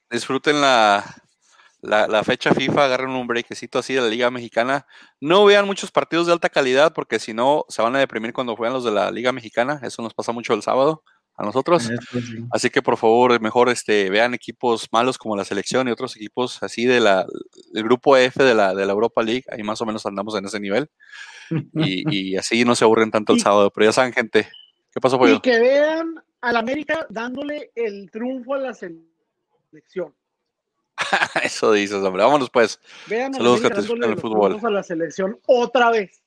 [0.09, 1.03] disfruten la,
[1.81, 4.87] la, la fecha FIFA, agarren un brequecito así de la Liga Mexicana.
[5.19, 8.55] No vean muchos partidos de alta calidad porque si no se van a deprimir cuando
[8.55, 9.79] juegan los de la Liga Mexicana.
[9.83, 11.03] Eso nos pasa mucho el sábado
[11.39, 11.89] a nosotros.
[12.51, 16.61] Así que por favor, mejor este, vean equipos malos como la selección y otros equipos
[16.61, 17.25] así de la,
[17.71, 19.45] del grupo F de la, de la Europa League.
[19.49, 20.89] Ahí más o menos andamos en ese nivel.
[21.75, 23.71] Y, y así no se aburren tanto el Y- sábado.
[23.71, 24.49] Pero ya saben, gente.
[24.91, 25.41] ¿Qué pasó, Y Pollo?
[25.41, 30.13] que vean al América dándole el triunfo a la selección.
[31.43, 32.23] Eso dices, hombre.
[32.23, 32.79] Vámonos pues.
[33.07, 34.59] Vean al Saludos, América que te disfruten dándole el fútbol.
[34.65, 36.21] a la selección otra vez.